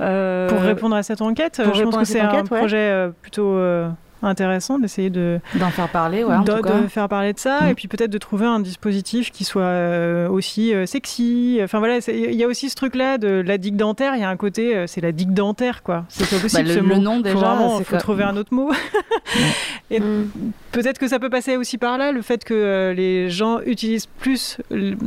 [0.00, 2.42] euh, Pour répondre à cette enquête, pour je pense que c'est un ouais.
[2.42, 3.88] projet euh, plutôt euh,
[4.22, 6.80] intéressant d'essayer de, D'en faire parler, ouais, en de, tout cas.
[6.80, 7.68] de faire parler de ça Mm.
[7.68, 11.58] et puis peut-être de trouver un dispositif qui soit euh, aussi euh, sexy.
[11.62, 14.14] Enfin voilà, il y a aussi ce truc-là de la digue dentaire.
[14.14, 16.04] Il y a un côté, euh, c'est la digue dentaire quoi.
[16.08, 17.00] C'est pas possible Bah, le- ce le mot.
[17.00, 18.70] nom, faut déjà, vraiment, c'est faut trouver un autre mot.
[19.90, 20.28] Et Mm.
[20.72, 24.06] peut-être que ça peut passer aussi par là, le fait que euh, les gens utilisent
[24.06, 24.58] plus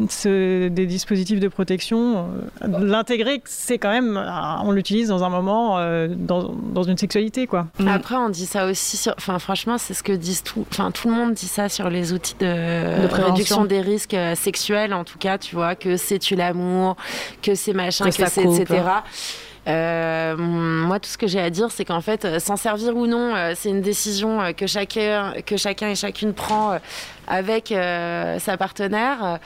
[0.09, 2.25] ce- des dispositifs de protection.
[2.63, 4.19] euh, L'intégrer, c'est quand même,
[4.63, 7.67] on l'utilise dans un moment, euh, dans, dans une sexualité quoi.
[7.79, 7.87] Mm.
[7.89, 9.13] Après, on dit ça aussi sur.
[9.17, 10.65] Enfin, franchement, c'est ce que disent tout.
[10.71, 14.93] Enfin, tout le monde dit ça sur les outils de, réduction des risques euh, sexuels,
[14.93, 16.95] en tout cas, tu vois, que c'est tu l'amour,
[17.41, 18.83] que c'est machin, Que c'est etc.
[20.37, 23.69] moi, tout ce que j'ai à dire, c'est qu'en fait, s'en servir ou non, c'est
[23.69, 26.79] une décision que chacun, que chacun et chacune prend
[27.27, 29.39] avec sa partenaire.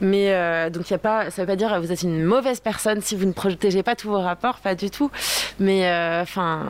[0.00, 2.60] Mais donc, y a pas, ça ne veut pas dire que vous êtes une mauvaise
[2.60, 5.10] personne si vous ne protégez pas tous vos rapports, pas du tout.
[5.58, 5.88] Mais
[6.20, 6.66] enfin.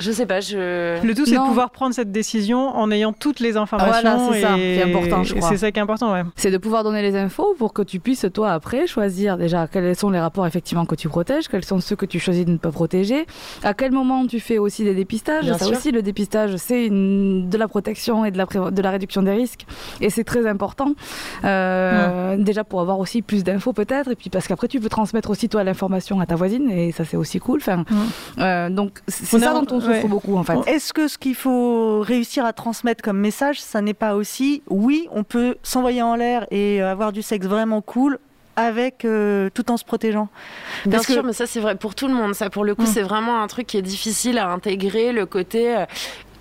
[0.00, 1.04] Je sais pas, je.
[1.04, 4.00] Le tout, c'est de pouvoir prendre cette décision en ayant toutes les informations.
[4.02, 5.48] Voilà, c'est ça qui est important, je crois.
[5.48, 6.22] C'est ça qui est important, ouais.
[6.36, 9.94] C'est de pouvoir donner les infos pour que tu puisses, toi, après, choisir déjà quels
[9.94, 12.56] sont les rapports effectivement que tu protèges, quels sont ceux que tu choisis de ne
[12.56, 13.26] pas protéger,
[13.62, 15.52] à quel moment tu fais aussi des dépistages.
[15.52, 19.32] ça aussi, le dépistage, c'est de la protection et de la, de la réduction des
[19.32, 19.66] risques.
[20.00, 20.94] Et c'est très important.
[21.44, 24.10] Euh, Déjà pour avoir aussi plus d'infos, peut-être.
[24.10, 26.70] Et puis parce qu'après, tu peux transmettre aussi, toi, l'information à ta voisine.
[26.70, 27.58] Et ça, c'est aussi cool.
[27.60, 27.84] Enfin,
[28.38, 30.58] euh, donc, c'est ça dont on beaucoup en fait.
[30.66, 35.08] Est-ce que ce qu'il faut réussir à transmettre comme message, ça n'est pas aussi, oui,
[35.12, 38.18] on peut s'envoyer en l'air et avoir du sexe vraiment cool
[38.56, 40.28] avec euh, tout en se protégeant.
[40.86, 42.34] Bien sûr, mais ça c'est vrai pour tout le monde.
[42.34, 42.86] Ça pour le coup, mm.
[42.86, 45.86] c'est vraiment un truc qui est difficile à intégrer le côté euh,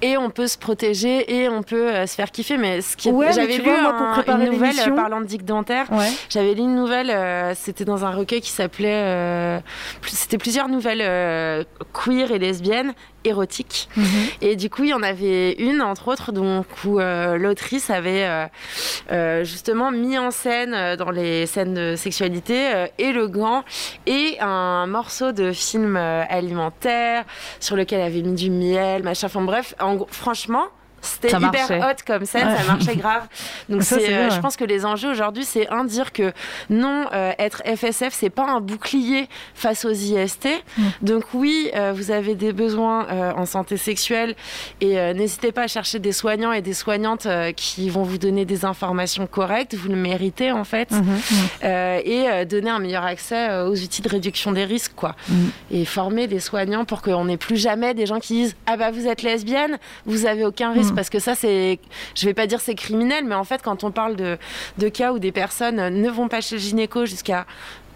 [0.02, 2.58] et on peut se protéger et on peut euh, se faire kiffer.
[2.58, 3.94] Mais ce qui j'avais lu moi,
[4.24, 5.88] pour une nouvelle euh, parlant de dick dentaire.
[6.30, 9.62] J'avais lu une nouvelle, euh, c'était dans un recueil qui s'appelait,
[10.08, 12.94] c'était plusieurs nouvelles queer et lesbiennes
[13.24, 13.90] érotiques.
[13.96, 14.06] Mhm.
[14.42, 18.50] Et du coup, il y en avait une, entre autres, donc, où l'autrice avait
[19.44, 23.64] justement mis en scène dans les scènes de sexualité et le gant
[24.06, 27.26] et un morceau de film alimentaire
[27.60, 29.28] sur lequel elle avait mis du miel, machin.
[29.28, 29.76] Enfin bref,
[30.10, 30.66] franchement,
[31.02, 33.28] c'était hyper hot comme scène, ça marchait grave.
[33.68, 36.34] Donc euh, je pense que les enjeux aujourd'hui, c'est un dire que
[36.70, 40.48] non, euh, être FSF, c'est pas un bouclier face aux IST.
[40.78, 40.84] Mm.
[41.02, 44.36] Donc oui, euh, vous avez des besoins en santé sexuelle
[44.82, 48.66] et n'hésitez pas à chercher des soignants et des soignantes qui vont vous donner des
[48.66, 49.76] informations correctes.
[49.76, 52.02] Vous le méritez en fait, mm-hmm.
[52.04, 55.16] et donner un meilleur accès aux outils de réduction des risques, quoi.
[55.28, 55.36] Mm.
[55.72, 58.92] Et former les soignants pour qu'on n'ait plus jamais des gens qui disent ah bah
[58.92, 60.89] vous êtes lesbienne, vous avez aucun risque.
[60.92, 60.96] Mm.
[60.96, 61.80] parce que ça, c'est,
[62.16, 64.38] je vais pas dire c'est criminel, mais en fait, quand on parle de,
[64.78, 67.46] de cas où des personnes ne vont pas chez le gynéco jusqu'à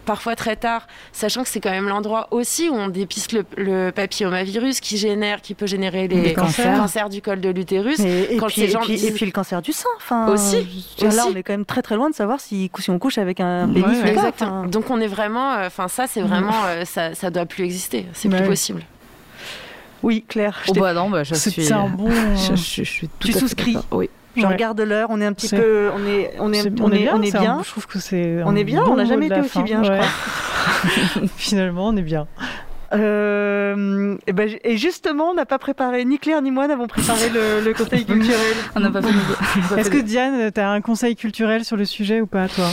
[0.04, 3.92] parfois très tard, sachant que c'est quand même l'endroit aussi où on dépiste le, le,
[3.92, 7.10] papillomavirus qui génère, qui peut générer les, cancers.
[7.10, 8.00] du col de l'utérus.
[8.00, 9.90] Et, puis, le cancer du sein.
[9.98, 13.00] Enfin, aussi, Là, on est quand même très très loin de savoir si, si on
[13.00, 14.66] couche avec un pénis Exactement.
[14.66, 18.06] Donc on est vraiment, euh, enfin ça, c'est vraiment, euh, ça, ça doit plus exister.
[18.14, 18.84] C'est plus possible.
[20.04, 20.62] Oui, Claire.
[20.68, 21.64] Oh bah non, bah je suis.
[21.64, 22.10] C'est un bon.
[22.36, 23.78] Je, je, je suis tout tu souscris.
[23.92, 24.10] Oui.
[24.36, 27.22] Je regarde l'heure, on est un petit peu, on est, on est, on est, on
[27.22, 27.62] est bien.
[27.64, 28.42] je trouve que c'est.
[28.46, 28.84] On est bien.
[28.84, 30.06] on n'a jamais été aussi bien, je crois.
[31.38, 32.28] Finalement, on est bien.
[32.94, 37.30] Euh, et, ben, et, justement, on n'a pas préparé, ni Claire ni moi n'avons préparé
[37.30, 38.56] le, le, conseil culturel.
[38.76, 39.80] on n'a pas fait.
[39.80, 42.68] Est-ce que Diane, tu as un conseil culturel sur le sujet ou pas, toi?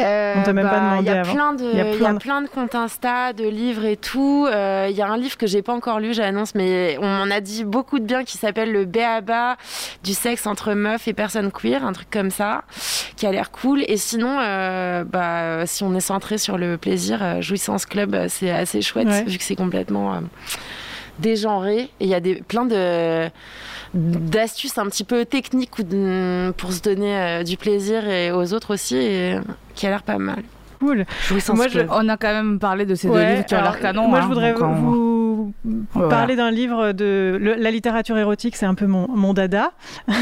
[0.00, 2.48] Euh, on même pas demandé Il y a plein de, il y a plein, de...
[2.48, 4.46] comptes Insta, de livres et tout.
[4.48, 7.30] Euh, il y a un livre que j'ai pas encore lu, j'annonce, mais on m'en
[7.30, 9.56] a dit beaucoup de bien qui s'appelle Le Béaba
[10.02, 12.64] du sexe entre meufs et personnes queer, un truc comme ça,
[13.16, 13.84] qui a l'air cool.
[13.86, 18.82] Et sinon, euh, bah, si on est centré sur le plaisir, Jouissance Club, c'est assez
[18.82, 20.20] chouette vu que c'est complètement
[21.18, 21.78] dégenré.
[22.00, 23.30] Et il y a des, plein de
[23.94, 28.96] d'astuces un petit peu techniques pour se donner euh, du plaisir et aux autres aussi,
[28.96, 29.38] et,
[29.74, 30.42] qui a l'air pas mal.
[30.80, 31.06] Cool.
[31.54, 34.08] Moi, on a quand même parlé de ces deux livres qui ont l'air canon.
[34.08, 35.23] Moi, je hein, voudrais vous
[35.92, 39.72] parler d'un livre de la littérature érotique, c'est un peu mon, mon dada.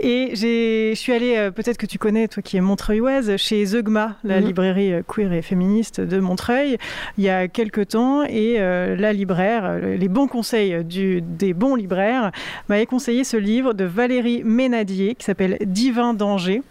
[0.00, 4.16] et je suis allée, euh, peut-être que tu connais, toi qui es montreuilloise, chez Zeugma,
[4.24, 4.46] la mhm.
[4.46, 6.78] librairie euh, queer et féministe de Montreuil,
[7.18, 8.24] il y a quelques temps.
[8.24, 12.32] Et euh, la libraire, les bons conseils du, des bons libraires,
[12.68, 16.62] m'avait conseillé ce livre de Valérie Ménadier qui s'appelle Divin danger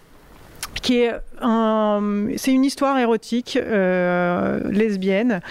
[0.82, 1.14] qui est
[2.38, 5.42] c'est une histoire érotique euh, lesbienne.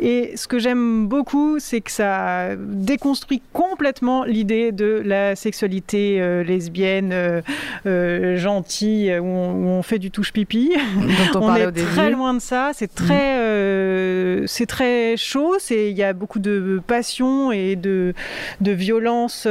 [0.00, 6.42] Et ce que j'aime beaucoup, c'est que ça déconstruit complètement l'idée de la sexualité euh,
[6.42, 7.12] lesbienne
[7.86, 10.72] euh, gentille, où on, fait du touche-pipi.
[11.34, 12.70] on, est très loin de ça.
[12.74, 13.04] C'est mm.
[13.04, 15.56] très, c'est très chaud.
[15.70, 18.14] Il y a beaucoup de passion et de,
[18.60, 19.46] de violence.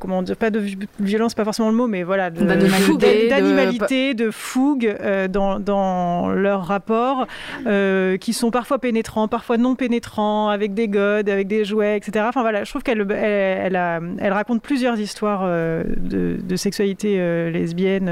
[0.00, 0.62] comment dire Pas de
[1.00, 4.96] violence, pas forcément le mot, mais voilà, d'animalité, de, de, fougue
[5.32, 7.26] dans, leurs rapports,
[7.66, 12.26] euh, qui sont parfois pénétrants, parfois non pénétrants, avec des godes, avec des jouets, etc.
[12.28, 18.10] Enfin voilà, je trouve qu'elle elle, raconte plusieurs histoires euh, de, sexualité euh, lesbienne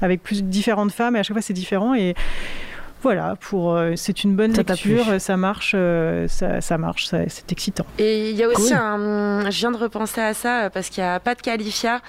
[0.00, 1.94] avec plus différentes femmes, et à chaque fois c'est différent.
[1.94, 2.14] Et
[3.02, 5.74] voilà, pour c'est une bonne lecture, ça marche,
[6.28, 7.84] ça, ça marche, c'est excitant.
[7.98, 11.06] Et il y a aussi un, je viens de repenser à ça parce qu'il y
[11.06, 12.00] a Pat Califia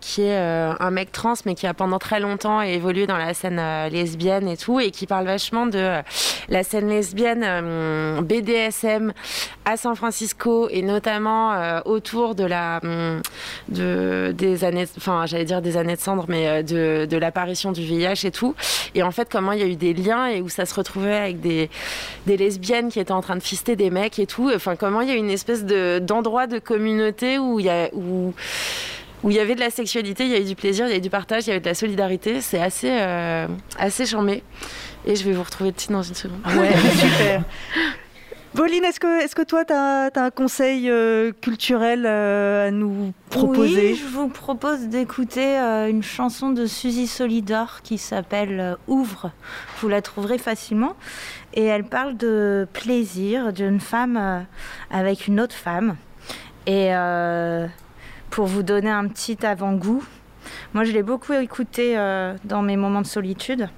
[0.00, 3.60] qui est un mec trans mais qui a pendant très longtemps évolué dans la scène
[3.90, 6.00] lesbienne et tout et qui parle vachement de
[6.48, 9.12] la scène lesbienne BDSM
[9.64, 12.80] à San Francisco et notamment autour de la
[13.68, 17.82] de des années, enfin j'allais dire des années de cendre, mais de, de l'apparition du
[17.82, 18.54] VIH et tout.
[18.94, 21.16] Et en fait, comment il y a eu des liens et où ça se retrouvait
[21.16, 21.70] avec des,
[22.26, 24.50] des lesbiennes qui étaient en train de fister des mecs et tout.
[24.54, 27.88] Enfin, comment il y a une espèce de, d'endroit de communauté où il y a,
[27.92, 28.34] où,
[29.22, 31.00] où il y avait de la sexualité, il y avait du plaisir, il y avait
[31.00, 32.40] du partage, il y avait de la solidarité.
[32.40, 33.46] C'est assez, euh,
[33.78, 34.42] assez charmé.
[35.06, 36.40] Et je vais vous retrouver titre dans une seconde.
[36.46, 37.42] Ouais, super.
[38.54, 43.92] Pauline, est-ce que, toi, tu as, un conseil euh, culturel euh, à nous proposer?
[43.92, 49.32] Oui, je vous propose d'écouter euh, une chanson de Suzy Solidor qui s'appelle Ouvre.
[49.80, 50.96] Vous la trouverez facilement.
[51.52, 54.46] Et elle parle de plaisir d'une femme
[54.90, 55.96] avec une autre femme.
[56.66, 56.90] Et
[58.30, 60.04] pour vous donner un petit avant-goût,
[60.74, 61.96] moi je l'ai beaucoup écouté
[62.44, 63.68] dans mes moments de solitude.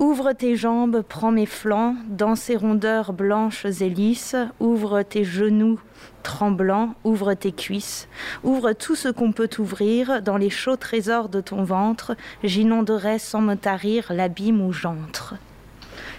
[0.00, 5.78] Ouvre tes jambes, prends mes flancs, dans ces rondeurs blanches et lisses, ouvre tes genoux
[6.24, 8.08] tremblants, ouvre tes cuisses,
[8.42, 13.40] ouvre tout ce qu'on peut ouvrir, dans les chauds trésors de ton ventre, j'inonderai sans
[13.40, 15.34] me tarir l'abîme où j'entre.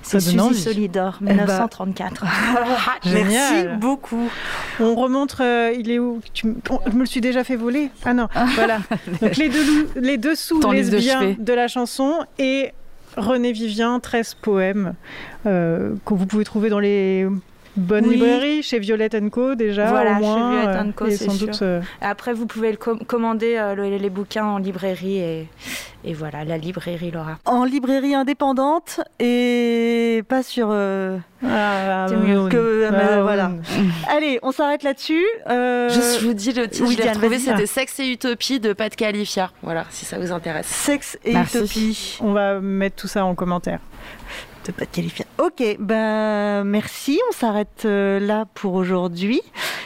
[0.06, 2.24] C'est Suzy Solidor, 1934.
[2.24, 4.30] Eh ben, Merci beaucoup.
[4.80, 6.22] On remonte, euh, il est où?
[6.36, 7.90] Je me le suis déjà fait voler?
[8.06, 8.80] Ah non, voilà.
[9.22, 12.72] Donc les, deux, les dessous lesbiens de la chanson et
[13.18, 14.94] René Vivien, 13 poèmes
[15.46, 17.28] euh, que vous pouvez trouver dans les
[17.76, 19.88] bonnes librairies, chez Violette Co déjà.
[19.88, 21.50] Voilà, au moins, chez Violette Co, c'est sûr.
[21.62, 25.48] Euh, Après, vous pouvez le commander euh, les bouquins en librairie et,
[26.04, 27.38] et, voilà, la librairie Laura.
[27.46, 30.72] En librairie indépendante et pas sur.
[30.72, 32.90] Ah, c'est mieux que.
[32.92, 33.52] Ah, voilà.
[34.10, 35.26] Allez, on s'arrête là-dessus.
[35.48, 38.96] Je vous dis le titre, oui, je l'ai retrouvé, c'était Sexe et Utopie de Pat
[38.96, 39.52] Califia.
[39.62, 40.68] Voilà, si ça vous intéresse.
[40.68, 42.18] Sexe et Utopie.
[42.22, 43.80] On va mettre tout ça en commentaire
[44.66, 45.26] de pas qualifier.
[45.38, 47.20] Ok, ben merci.
[47.30, 49.42] On s'arrête euh, là pour aujourd'hui.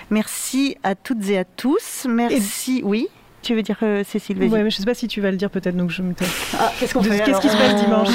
[0.10, 2.08] Merci à toutes et à tous.
[2.10, 2.82] Merci.
[2.84, 3.08] Oui.
[3.42, 5.50] Tu veux dire euh, Cécile Oui, mais je sais pas si tu vas le dire
[5.50, 6.14] peut-être, donc je me.
[6.60, 8.10] Ah, qu'est-ce qu'on fait Qu'est-ce qui se passe dimanche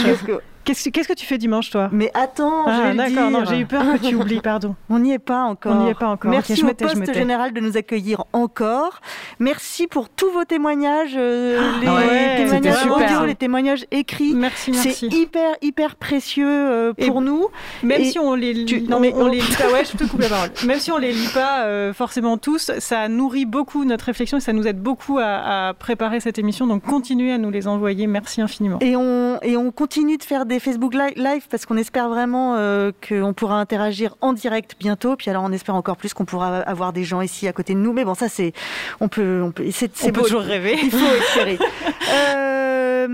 [0.64, 1.88] Qu'est-ce que tu fais dimanche, toi?
[1.92, 4.74] Mais attends, ah, je d'accord, non, j'ai eu peur que tu oublies, pardon.
[4.88, 5.76] On n'y est pas encore.
[5.76, 6.30] On n'y est pas encore.
[6.30, 9.00] Merci au poste général de nous accueillir encore.
[9.38, 14.34] Merci pour tous vos témoignages, euh, ah, les témoignages audio, les témoignages écrits.
[14.34, 14.92] Merci, merci.
[14.92, 17.48] C'est hyper, hyper précieux euh, pour nous.
[17.82, 20.20] Même si on les lit, non, mais on, les lit pas, ouais, je te coupe
[20.20, 20.50] la parole.
[20.64, 24.40] Même si on les lit pas euh, forcément tous, ça nourrit beaucoup notre réflexion et
[24.40, 26.66] ça nous aide beaucoup à, à préparer cette émission.
[26.66, 28.06] Donc continuez à nous les envoyer.
[28.06, 28.78] Merci infiniment.
[28.80, 32.92] Et on, et on continue de faire des Facebook Live parce qu'on espère vraiment euh,
[33.06, 35.16] qu'on pourra interagir en direct bientôt.
[35.16, 37.78] Puis alors on espère encore plus qu'on pourra avoir des gens ici à côté de
[37.78, 37.92] nous.
[37.92, 38.52] Mais bon, ça c'est,
[39.00, 40.76] on peut, on peut, c'est, on peut toujours rêver.
[40.82, 41.58] Il faut espérer.
[42.14, 43.06] euh,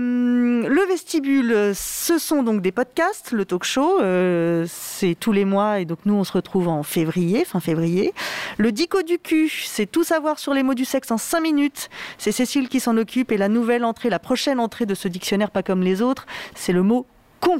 [0.67, 3.31] le vestibule, ce sont donc des podcasts.
[3.31, 6.83] Le talk show, euh, c'est tous les mois et donc nous on se retrouve en
[6.83, 8.13] février, fin février.
[8.57, 11.89] Le dico du cul, c'est tout savoir sur les mots du sexe en 5 minutes.
[12.17, 15.51] C'est Cécile qui s'en occupe et la nouvelle entrée, la prochaine entrée de ce dictionnaire
[15.51, 16.25] pas comme les autres,
[16.55, 17.05] c'est le mot
[17.41, 17.59] con.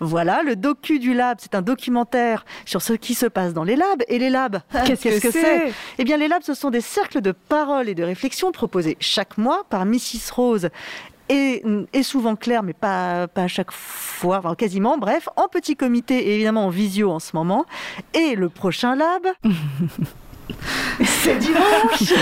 [0.00, 3.76] Voilà, le docu du lab, c'est un documentaire sur ce qui se passe dans les
[3.76, 4.02] labs.
[4.08, 7.32] Et les labs, qu'est-ce que c'est Eh bien, les labs, ce sont des cercles de
[7.32, 10.32] parole et de réflexion proposés chaque mois par Mrs.
[10.32, 10.70] Rose
[11.28, 11.62] et,
[12.02, 16.34] souvent Claire, mais pas, pas à chaque fois, enfin, quasiment, bref, en petit comité et
[16.36, 17.66] évidemment en visio en ce moment.
[18.14, 19.26] Et le prochain lab,
[21.04, 22.14] c'est dimanche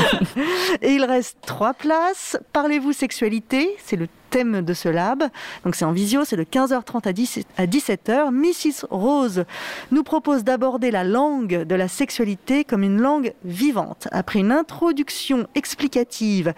[0.80, 2.38] Et il reste trois places.
[2.52, 3.76] Parlez-vous sexualité?
[3.84, 5.22] C'est le thème de ce lab.
[5.64, 7.07] Donc c'est en visio, c'est de 15h30
[7.57, 8.32] à 17h.
[8.32, 8.85] Mrs.
[8.91, 9.45] Rose
[9.93, 14.09] nous propose d'aborder la langue de la sexualité comme une langue vivante.
[14.11, 16.53] Après une introduction explicative,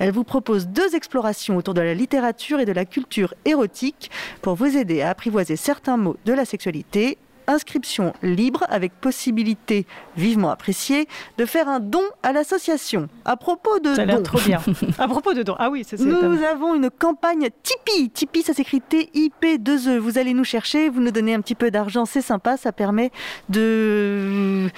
[0.00, 4.10] elle vous propose deux explorations autour de la littérature et de la culture érotique
[4.42, 7.16] pour vous aider à apprivoiser certains mots de la sexualité
[7.50, 9.86] inscription libre avec possibilité
[10.16, 13.08] vivement appréciée de faire un don à l'association.
[13.24, 14.22] À propos de ça don.
[14.22, 14.60] trop bien.
[14.98, 15.56] à propos de don.
[15.58, 18.10] Ah oui, c'est Nous avons une campagne Tipeee.
[18.10, 19.98] Tipeee, ça s'écrit T-I-P-2-E.
[19.98, 23.10] Vous allez nous chercher, vous nous donnez un petit peu d'argent, c'est sympa, ça permet
[23.48, 24.68] de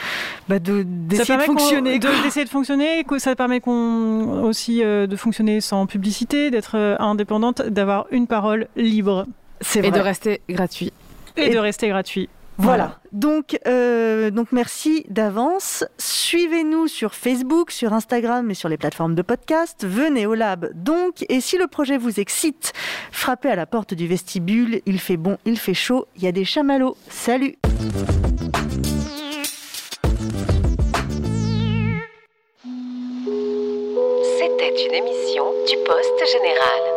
[0.49, 1.99] bah d'essayer de, fonctionner.
[1.99, 7.63] D'essayer de, fonctionner, ça permet qu'on aussi euh, de fonctionner sans publicité, d'être euh, indépendante,
[7.63, 9.27] d'avoir une parole libre.
[9.77, 10.93] Et de rester gratuit.
[11.37, 12.29] et de rester gratuit.
[12.63, 13.01] Voilà.
[13.11, 15.85] Donc, euh, donc merci d'avance.
[15.99, 19.85] Suivez-nous sur Facebook, sur Instagram et sur les plateformes de podcast.
[19.85, 21.27] Venez au lab donc.
[21.29, 22.73] Et si le projet vous excite,
[23.11, 24.81] frappez à la porte du vestibule.
[24.87, 26.07] Il fait bon, il fait chaud.
[26.17, 26.97] Il y a des chamallows.
[27.09, 27.59] Salut.
[34.39, 36.92] C'était une émission du Poste Général.